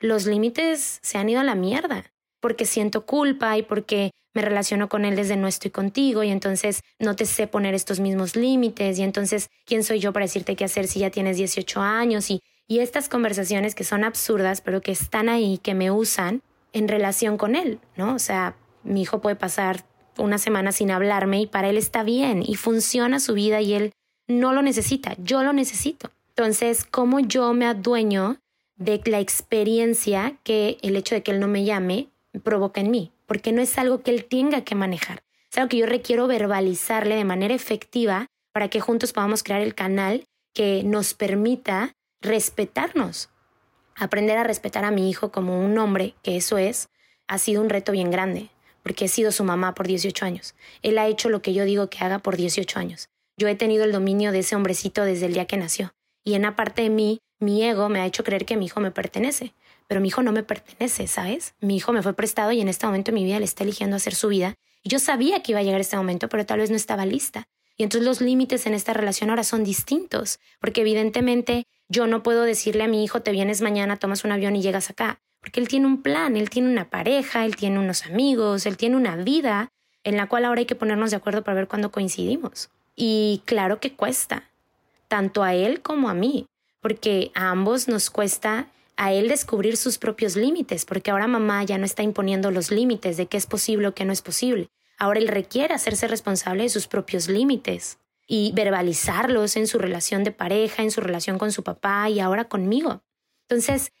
los 0.00 0.26
límites 0.26 0.98
se 1.00 1.16
han 1.16 1.28
ido 1.28 1.40
a 1.40 1.44
la 1.44 1.54
mierda. 1.54 2.04
porque 2.38 2.66
siento 2.66 3.06
culpa 3.06 3.56
y 3.56 3.62
porque 3.62 4.10
me 4.34 4.42
relaciono 4.42 4.88
con 4.88 5.04
él 5.04 5.16
desde 5.16 5.36
no 5.36 5.48
estoy 5.48 5.70
contigo 5.70 6.22
y 6.22 6.28
entonces 6.30 6.82
no 7.00 7.16
te 7.16 7.24
sé 7.24 7.46
poner 7.48 7.74
estos 7.74 7.98
mismos 7.98 8.36
límites 8.36 8.98
y 8.98 9.02
entonces 9.02 9.48
quién 9.64 9.82
soy 9.82 9.98
yo 9.98 10.12
para 10.12 10.26
decirte 10.26 10.54
qué 10.54 10.64
hacer 10.64 10.86
si 10.86 11.00
ya 11.00 11.10
tienes 11.10 11.38
18 11.38 11.80
años 11.80 12.30
y, 12.30 12.40
y 12.68 12.80
estas 12.80 13.08
conversaciones 13.08 13.74
que 13.74 13.84
son 13.84 14.04
absurdas 14.04 14.60
pero 14.60 14.80
que 14.80 14.92
están 14.92 15.28
ahí, 15.28 15.58
que 15.58 15.74
me 15.74 15.90
usan 15.90 16.42
en 16.72 16.86
relación 16.86 17.36
con 17.36 17.56
él, 17.56 17.80
¿no? 17.96 18.14
O 18.14 18.18
sea, 18.20 18.54
mi 18.84 19.02
hijo 19.02 19.20
puede 19.20 19.34
pasar 19.34 19.84
una 20.18 20.38
semana 20.38 20.70
sin 20.70 20.90
hablarme 20.90 21.40
y 21.40 21.46
para 21.46 21.68
él 21.68 21.78
está 21.78 22.04
bien 22.04 22.42
y 22.46 22.54
funciona 22.56 23.18
su 23.18 23.34
vida 23.34 23.60
y 23.60 23.74
él 23.74 23.92
no 24.26 24.52
lo 24.52 24.62
necesita, 24.62 25.14
yo 25.18 25.42
lo 25.42 25.52
necesito. 25.52 26.10
Entonces, 26.30 26.84
¿cómo 26.84 27.20
yo 27.20 27.52
me 27.54 27.66
adueño 27.66 28.38
de 28.76 29.00
la 29.06 29.20
experiencia 29.20 30.36
que 30.44 30.78
el 30.82 30.96
hecho 30.96 31.14
de 31.14 31.22
que 31.22 31.30
él 31.30 31.40
no 31.40 31.48
me 31.48 31.64
llame 31.64 32.08
provoca 32.42 32.80
en 32.80 32.90
mí? 32.90 33.12
Porque 33.26 33.52
no 33.52 33.62
es 33.62 33.78
algo 33.78 34.02
que 34.02 34.10
él 34.10 34.24
tenga 34.24 34.62
que 34.62 34.74
manejar, 34.74 35.22
es 35.50 35.58
algo 35.58 35.68
que 35.68 35.78
yo 35.78 35.86
requiero 35.86 36.26
verbalizarle 36.26 37.16
de 37.16 37.24
manera 37.24 37.54
efectiva 37.54 38.26
para 38.52 38.68
que 38.68 38.80
juntos 38.80 39.12
podamos 39.12 39.42
crear 39.42 39.60
el 39.60 39.74
canal 39.74 40.24
que 40.52 40.82
nos 40.84 41.14
permita 41.14 41.92
respetarnos. 42.20 43.30
Aprender 43.94 44.36
a 44.36 44.44
respetar 44.44 44.84
a 44.84 44.90
mi 44.90 45.08
hijo 45.08 45.32
como 45.32 45.64
un 45.64 45.78
hombre, 45.78 46.14
que 46.22 46.36
eso 46.36 46.58
es, 46.58 46.88
ha 47.28 47.38
sido 47.38 47.62
un 47.62 47.70
reto 47.70 47.92
bien 47.92 48.10
grande 48.10 48.50
porque 48.86 49.06
he 49.06 49.08
sido 49.08 49.32
su 49.32 49.42
mamá 49.42 49.74
por 49.74 49.88
18 49.88 50.24
años. 50.24 50.54
Él 50.80 50.98
ha 50.98 51.08
hecho 51.08 51.28
lo 51.28 51.42
que 51.42 51.52
yo 51.52 51.64
digo 51.64 51.90
que 51.90 52.04
haga 52.04 52.20
por 52.20 52.36
18 52.36 52.78
años. 52.78 53.08
Yo 53.36 53.48
he 53.48 53.54
tenido 53.54 53.84
el 53.84 53.92
dominio 53.92 54.32
de 54.32 54.40
ese 54.40 54.56
hombrecito 54.56 55.04
desde 55.04 55.26
el 55.26 55.34
día 55.34 55.46
que 55.46 55.56
nació. 55.56 55.94
Y 56.24 56.34
en 56.34 56.44
aparte 56.44 56.82
de 56.82 56.90
mí, 56.90 57.20
mi 57.38 57.62
ego 57.62 57.88
me 57.88 58.00
ha 58.00 58.06
hecho 58.06 58.24
creer 58.24 58.44
que 58.44 58.56
mi 58.56 58.66
hijo 58.66 58.80
me 58.80 58.90
pertenece. 58.90 59.54
Pero 59.86 60.00
mi 60.00 60.08
hijo 60.08 60.22
no 60.22 60.32
me 60.32 60.42
pertenece, 60.42 61.06
¿sabes? 61.06 61.54
Mi 61.60 61.76
hijo 61.76 61.92
me 61.92 62.02
fue 62.02 62.14
prestado 62.14 62.52
y 62.52 62.60
en 62.60 62.68
este 62.68 62.86
momento 62.86 63.12
de 63.12 63.16
mi 63.16 63.24
vida 63.24 63.38
le 63.38 63.44
está 63.44 63.62
eligiendo 63.62 63.96
hacer 63.96 64.14
su 64.14 64.28
vida. 64.28 64.54
Y 64.82 64.88
yo 64.88 64.98
sabía 64.98 65.42
que 65.42 65.52
iba 65.52 65.60
a 65.60 65.62
llegar 65.62 65.80
este 65.80 65.96
momento, 65.96 66.28
pero 66.28 66.46
tal 66.46 66.60
vez 66.60 66.70
no 66.70 66.76
estaba 66.76 67.06
lista. 67.06 67.46
Y 67.76 67.82
entonces 67.82 68.06
los 68.06 68.20
límites 68.20 68.66
en 68.66 68.74
esta 68.74 68.94
relación 68.94 69.30
ahora 69.30 69.44
son 69.44 69.62
distintos, 69.62 70.40
porque 70.60 70.80
evidentemente 70.80 71.66
yo 71.88 72.06
no 72.06 72.22
puedo 72.22 72.42
decirle 72.42 72.84
a 72.84 72.88
mi 72.88 73.04
hijo, 73.04 73.20
te 73.20 73.32
vienes 73.32 73.60
mañana, 73.60 73.98
tomas 73.98 74.24
un 74.24 74.32
avión 74.32 74.56
y 74.56 74.62
llegas 74.62 74.88
acá 74.90 75.20
porque 75.46 75.60
él 75.60 75.68
tiene 75.68 75.86
un 75.86 76.02
plan, 76.02 76.36
él 76.36 76.50
tiene 76.50 76.68
una 76.68 76.90
pareja, 76.90 77.44
él 77.44 77.54
tiene 77.54 77.78
unos 77.78 78.04
amigos, 78.04 78.66
él 78.66 78.76
tiene 78.76 78.96
una 78.96 79.14
vida 79.14 79.68
en 80.02 80.16
la 80.16 80.26
cual 80.26 80.44
ahora 80.44 80.58
hay 80.58 80.66
que 80.66 80.74
ponernos 80.74 81.12
de 81.12 81.18
acuerdo 81.18 81.44
para 81.44 81.54
ver 81.54 81.68
cuándo 81.68 81.92
coincidimos. 81.92 82.68
Y 82.96 83.42
claro 83.44 83.78
que 83.78 83.94
cuesta, 83.94 84.50
tanto 85.06 85.42
a 85.42 85.54
él 85.54 85.82
como 85.82 86.08
a 86.08 86.14
mí, 86.14 86.46
porque 86.80 87.30
a 87.34 87.50
ambos 87.50 87.86
nos 87.86 88.10
cuesta 88.10 88.68
a 88.96 89.12
él 89.12 89.28
descubrir 89.28 89.76
sus 89.76 89.98
propios 89.98 90.34
límites, 90.34 90.84
porque 90.84 91.10
ahora 91.10 91.26
mamá 91.26 91.62
ya 91.62 91.78
no 91.78 91.84
está 91.84 92.02
imponiendo 92.02 92.50
los 92.50 92.70
límites 92.70 93.16
de 93.16 93.26
qué 93.26 93.36
es 93.36 93.46
posible 93.46 93.88
o 93.88 93.94
qué 93.94 94.04
no 94.04 94.12
es 94.12 94.22
posible. 94.22 94.70
Ahora 94.98 95.20
él 95.20 95.28
requiere 95.28 95.74
hacerse 95.74 96.08
responsable 96.08 96.62
de 96.62 96.70
sus 96.70 96.88
propios 96.88 97.28
límites 97.28 97.98
y 98.26 98.52
verbalizarlos 98.54 99.56
en 99.56 99.66
su 99.66 99.78
relación 99.78 100.24
de 100.24 100.32
pareja, 100.32 100.82
en 100.82 100.90
su 100.90 101.02
relación 101.02 101.38
con 101.38 101.52
su 101.52 101.62
papá 101.62 102.08
y 102.08 102.18
ahora 102.18 102.48
conmigo. 102.48 103.02
Entonces, 103.42 103.92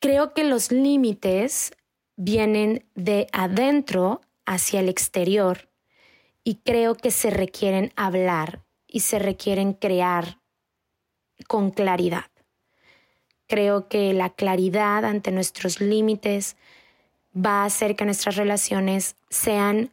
Creo 0.00 0.32
que 0.32 0.44
los 0.44 0.70
límites 0.70 1.72
vienen 2.16 2.86
de 2.94 3.26
adentro 3.32 4.20
hacia 4.46 4.80
el 4.80 4.88
exterior 4.88 5.67
y 6.44 6.56
creo 6.56 6.94
que 6.94 7.10
se 7.10 7.30
requieren 7.30 7.92
hablar 7.96 8.62
y 8.86 9.00
se 9.00 9.18
requieren 9.18 9.74
crear 9.74 10.40
con 11.46 11.70
claridad. 11.70 12.26
Creo 13.46 13.88
que 13.88 14.12
la 14.12 14.30
claridad 14.30 15.04
ante 15.04 15.30
nuestros 15.30 15.80
límites 15.80 16.56
va 17.34 17.62
a 17.62 17.66
hacer 17.66 17.96
que 17.96 18.04
nuestras 18.04 18.36
relaciones 18.36 19.16
sean 19.30 19.92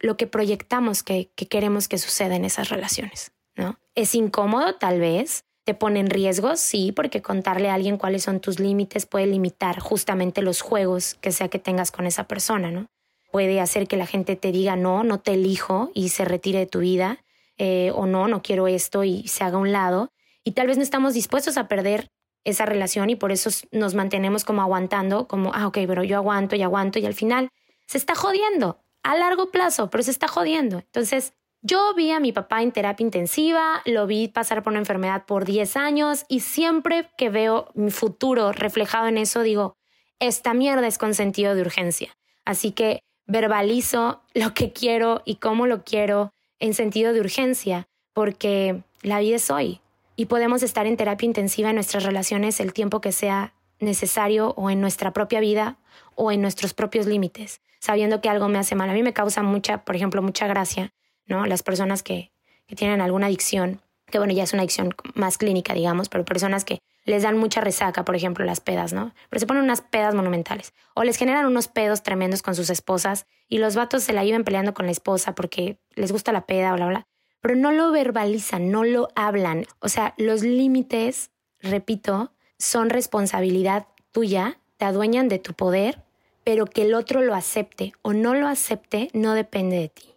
lo 0.00 0.16
que 0.16 0.26
proyectamos 0.26 1.02
que, 1.02 1.30
queremos 1.48 1.88
que 1.88 1.98
suceda 1.98 2.36
en 2.36 2.44
esas 2.44 2.68
relaciones. 2.68 3.32
¿no? 3.54 3.78
Es 3.94 4.14
incómodo 4.14 4.74
tal 4.74 5.00
vez, 5.00 5.44
te 5.64 5.74
pone 5.74 6.00
en 6.00 6.10
riesgo, 6.10 6.56
sí, 6.56 6.92
porque 6.92 7.22
contarle 7.22 7.70
a 7.70 7.74
alguien 7.74 7.96
cuáles 7.96 8.24
son 8.24 8.40
tus 8.40 8.58
límites 8.58 9.06
puede 9.06 9.26
limitar 9.26 9.78
justamente 9.78 10.42
los 10.42 10.60
juegos 10.60 11.14
que 11.20 11.30
sea 11.30 11.48
que 11.48 11.60
tengas 11.60 11.92
con 11.92 12.06
esa 12.06 12.26
persona, 12.26 12.70
¿no? 12.70 12.86
Puede 13.32 13.60
hacer 13.60 13.88
que 13.88 13.96
la 13.96 14.06
gente 14.06 14.36
te 14.36 14.52
diga 14.52 14.76
no, 14.76 15.02
no 15.02 15.18
te 15.18 15.32
elijo 15.32 15.90
y 15.94 16.10
se 16.10 16.24
retire 16.24 16.60
de 16.60 16.66
tu 16.66 16.78
vida, 16.78 17.24
eh, 17.58 17.90
o 17.94 18.06
no, 18.06 18.28
no 18.28 18.42
quiero 18.42 18.68
esto 18.68 19.02
y 19.02 19.26
se 19.26 19.42
haga 19.42 19.56
a 19.56 19.60
un 19.60 19.72
lado. 19.72 20.12
Y 20.44 20.52
tal 20.52 20.68
vez 20.68 20.76
no 20.76 20.82
estamos 20.82 21.14
dispuestos 21.14 21.56
a 21.56 21.66
perder 21.66 22.10
esa 22.44 22.66
relación 22.66 23.10
y 23.10 23.16
por 23.16 23.32
eso 23.32 23.50
nos 23.70 23.94
mantenemos 23.94 24.44
como 24.44 24.62
aguantando, 24.62 25.26
como, 25.28 25.52
ah, 25.54 25.66
ok, 25.66 25.78
pero 25.86 26.04
yo 26.04 26.16
aguanto 26.16 26.56
y 26.56 26.62
aguanto 26.62 26.98
y 26.98 27.06
al 27.06 27.14
final 27.14 27.48
se 27.86 27.98
está 27.98 28.14
jodiendo 28.14 28.80
a 29.02 29.16
largo 29.16 29.50
plazo, 29.50 29.90
pero 29.90 30.02
se 30.02 30.10
está 30.10 30.28
jodiendo. 30.28 30.78
Entonces, 30.78 31.32
yo 31.60 31.94
vi 31.94 32.10
a 32.10 32.20
mi 32.20 32.32
papá 32.32 32.62
en 32.62 32.72
terapia 32.72 33.04
intensiva, 33.04 33.82
lo 33.84 34.06
vi 34.06 34.28
pasar 34.28 34.62
por 34.62 34.72
una 34.72 34.80
enfermedad 34.80 35.24
por 35.26 35.44
10 35.44 35.76
años 35.76 36.24
y 36.28 36.40
siempre 36.40 37.10
que 37.16 37.30
veo 37.30 37.70
mi 37.74 37.90
futuro 37.90 38.52
reflejado 38.52 39.06
en 39.06 39.18
eso 39.18 39.42
digo, 39.42 39.76
esta 40.18 40.54
mierda 40.54 40.86
es 40.86 40.98
con 40.98 41.14
sentido 41.14 41.54
de 41.54 41.62
urgencia. 41.62 42.16
Así 42.44 42.72
que 42.72 43.04
verbalizo 43.32 44.22
lo 44.34 44.54
que 44.54 44.72
quiero 44.72 45.22
y 45.24 45.36
cómo 45.36 45.66
lo 45.66 45.84
quiero 45.84 46.32
en 46.60 46.74
sentido 46.74 47.12
de 47.12 47.20
urgencia, 47.20 47.88
porque 48.12 48.82
la 49.00 49.18
vida 49.20 49.36
es 49.36 49.50
hoy 49.50 49.80
y 50.14 50.26
podemos 50.26 50.62
estar 50.62 50.86
en 50.86 50.96
terapia 50.96 51.26
intensiva 51.26 51.70
en 51.70 51.76
nuestras 51.76 52.04
relaciones 52.04 52.60
el 52.60 52.72
tiempo 52.72 53.00
que 53.00 53.12
sea 53.12 53.54
necesario 53.80 54.54
o 54.56 54.70
en 54.70 54.80
nuestra 54.80 55.12
propia 55.12 55.40
vida 55.40 55.78
o 56.14 56.30
en 56.30 56.42
nuestros 56.42 56.74
propios 56.74 57.06
límites, 57.06 57.60
sabiendo 57.80 58.20
que 58.20 58.28
algo 58.28 58.48
me 58.48 58.58
hace 58.58 58.74
mal. 58.74 58.90
A 58.90 58.92
mí 58.92 59.02
me 59.02 59.12
causa 59.12 59.42
mucha, 59.42 59.84
por 59.84 59.96
ejemplo, 59.96 60.22
mucha 60.22 60.46
gracia 60.46 60.92
¿no? 61.26 61.46
Las 61.46 61.62
personas 61.62 62.02
que, 62.02 62.32
que 62.66 62.76
tienen 62.76 63.00
alguna 63.00 63.26
adicción, 63.26 63.80
que 64.06 64.18
bueno, 64.18 64.32
ya 64.32 64.44
es 64.44 64.52
una 64.52 64.62
adicción 64.62 64.94
más 65.14 65.38
clínica, 65.38 65.74
digamos, 65.74 66.08
pero 66.08 66.24
personas 66.24 66.64
que 66.64 66.78
les 67.04 67.22
dan 67.22 67.38
mucha 67.38 67.60
resaca, 67.60 68.04
por 68.04 68.14
ejemplo, 68.14 68.44
las 68.44 68.60
pedas, 68.60 68.92
¿no? 68.92 69.12
Pero 69.28 69.40
se 69.40 69.46
ponen 69.46 69.64
unas 69.64 69.80
pedas 69.80 70.14
monumentales. 70.14 70.72
O 70.94 71.04
les 71.04 71.16
generan 71.16 71.46
unos 71.46 71.68
pedos 71.68 72.02
tremendos 72.02 72.42
con 72.42 72.54
sus 72.54 72.70
esposas 72.70 73.26
y 73.48 73.58
los 73.58 73.74
vatos 73.74 74.04
se 74.04 74.12
la 74.12 74.24
llevan 74.24 74.44
peleando 74.44 74.74
con 74.74 74.86
la 74.86 74.92
esposa 74.92 75.34
porque 75.34 75.78
les 75.94 76.12
gusta 76.12 76.32
la 76.32 76.46
peda, 76.46 76.72
bla, 76.74 76.86
bla. 76.86 77.06
Pero 77.40 77.56
no 77.56 77.72
lo 77.72 77.90
verbalizan, 77.90 78.70
no 78.70 78.84
lo 78.84 79.08
hablan. 79.16 79.66
O 79.80 79.88
sea, 79.88 80.14
los 80.16 80.42
límites, 80.42 81.30
repito, 81.60 82.32
son 82.58 82.88
responsabilidad 82.88 83.88
tuya, 84.12 84.60
te 84.76 84.84
adueñan 84.84 85.28
de 85.28 85.40
tu 85.40 85.54
poder, 85.54 86.02
pero 86.44 86.66
que 86.66 86.82
el 86.82 86.94
otro 86.94 87.20
lo 87.20 87.34
acepte 87.34 87.92
o 88.02 88.12
no 88.12 88.34
lo 88.34 88.46
acepte 88.46 89.10
no 89.12 89.34
depende 89.34 89.76
de 89.76 89.88
ti. 89.88 90.14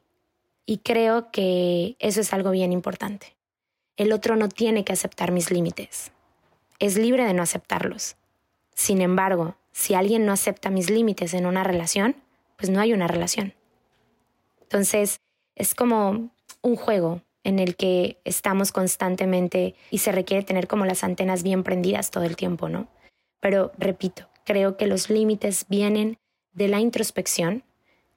Y 0.68 0.80
creo 0.80 1.32
que 1.32 1.96
eso 2.00 2.22
es 2.22 2.34
algo 2.34 2.52
bien 2.52 2.72
importante. 2.74 3.36
El 3.98 4.12
otro 4.12 4.36
no 4.36 4.50
tiene 4.50 4.84
que 4.84 4.94
aceptar 4.94 5.32
mis 5.32 5.52
límites. 5.52 6.12
Es 6.80 6.98
libre 6.98 7.26
de 7.26 7.34
no 7.34 7.44
aceptarlos. 7.44 8.18
Sin 8.74 9.02
embargo, 9.02 9.56
si 9.72 9.94
alguien 9.94 10.26
no 10.26 10.34
acepta 10.34 10.70
mis 10.70 10.90
límites 10.90 11.34
en 11.34 11.46
una 11.46 11.64
relación, 11.64 12.16
pues 12.58 12.70
no 12.70 12.80
hay 12.80 12.94
una 12.94 13.08
relación. 13.08 13.54
Entonces, 14.62 15.20
es 15.56 15.76
como 15.76 16.30
un 16.62 16.76
juego 16.76 17.22
en 17.44 17.60
el 17.60 17.76
que 17.76 18.20
estamos 18.26 18.72
constantemente 18.72 19.76
y 19.92 20.00
se 20.00 20.12
requiere 20.12 20.44
tener 20.44 20.68
como 20.68 20.86
las 20.86 21.04
antenas 21.04 21.44
bien 21.44 21.64
prendidas 21.64 22.12
todo 22.12 22.24
el 22.24 22.36
tiempo, 22.36 22.70
¿no? 22.70 22.88
Pero 23.40 23.72
repito, 23.78 24.28
creo 24.46 24.76
que 24.78 24.88
los 24.88 25.10
límites 25.10 25.66
vienen 25.70 26.18
de 26.54 26.68
la 26.68 26.80
introspección 26.80 27.64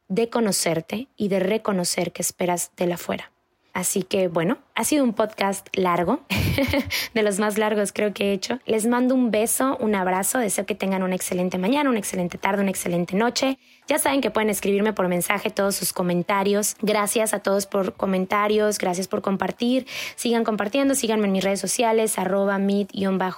de 0.08 0.30
conocerte 0.30 1.08
y 1.16 1.28
de 1.28 1.40
reconocer 1.40 2.12
que 2.12 2.22
esperas 2.22 2.72
de 2.76 2.86
la 2.86 2.96
fuera. 2.96 3.30
Así 3.72 4.02
que 4.02 4.28
bueno, 4.28 4.58
ha 4.74 4.84
sido 4.84 5.04
un 5.04 5.12
podcast 5.12 5.66
largo, 5.72 6.20
de 7.14 7.22
los 7.22 7.38
más 7.38 7.58
largos 7.58 7.92
creo 7.92 8.12
que 8.12 8.30
he 8.30 8.32
hecho. 8.32 8.58
Les 8.66 8.86
mando 8.86 9.14
un 9.14 9.30
beso, 9.30 9.76
un 9.80 9.94
abrazo, 9.94 10.38
deseo 10.38 10.66
que 10.66 10.74
tengan 10.74 11.02
una 11.02 11.14
excelente 11.14 11.58
mañana, 11.58 11.90
una 11.90 11.98
excelente 11.98 12.38
tarde, 12.38 12.62
una 12.62 12.70
excelente 12.70 13.14
noche. 13.16 13.58
Ya 13.86 13.98
saben 13.98 14.20
que 14.20 14.30
pueden 14.30 14.50
escribirme 14.50 14.92
por 14.92 15.08
mensaje 15.08 15.50
todos 15.50 15.76
sus 15.76 15.92
comentarios. 15.92 16.76
Gracias 16.82 17.34
a 17.34 17.38
todos 17.40 17.66
por 17.66 17.94
comentarios, 17.94 18.78
gracias 18.78 19.08
por 19.08 19.22
compartir. 19.22 19.86
Sigan 20.16 20.44
compartiendo, 20.44 20.94
síganme 20.94 21.26
en 21.26 21.32
mis 21.32 21.44
redes 21.44 21.60
sociales, 21.60 22.18
arroba 22.18 22.58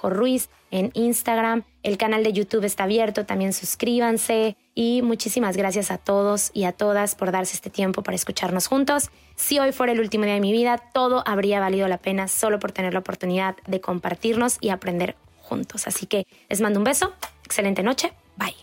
ruiz 0.09 0.49
en 0.71 0.89
Instagram. 0.93 1.63
El 1.83 1.97
canal 1.97 2.23
de 2.23 2.33
YouTube 2.33 2.63
está 2.63 2.85
abierto, 2.85 3.25
también 3.25 3.53
suscríbanse 3.53 4.55
y 4.73 5.01
muchísimas 5.03 5.57
gracias 5.57 5.91
a 5.91 5.97
todos 5.97 6.49
y 6.53 6.63
a 6.63 6.71
todas 6.71 7.15
por 7.15 7.31
darse 7.31 7.55
este 7.55 7.69
tiempo 7.69 8.01
para 8.01 8.15
escucharnos 8.15 8.67
juntos. 8.67 9.11
Si 9.35 9.59
hoy 9.59 9.71
fuera 9.71 9.93
el 9.93 9.99
último 9.99 10.25
día 10.25 10.33
de 10.33 10.39
mi 10.39 10.51
vida, 10.51 10.77
todo 10.93 11.23
habría 11.27 11.59
valido 11.59 11.87
la 11.87 11.97
pena 11.97 12.27
solo 12.27 12.59
por 12.59 12.71
tener 12.71 12.93
la 12.93 12.99
oportunidad 12.99 13.55
de 13.67 13.81
compartirnos 13.81 14.57
y 14.61 14.69
aprender 14.69 15.15
juntos. 15.37 15.87
Así 15.87 16.05
que 16.07 16.25
les 16.49 16.61
mando 16.61 16.79
un 16.79 16.85
beso, 16.85 17.13
excelente 17.43 17.83
noche, 17.83 18.13
bye. 18.37 18.55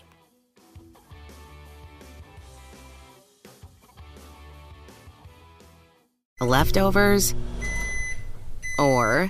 Leftovers 6.41 7.35
or 8.77 9.29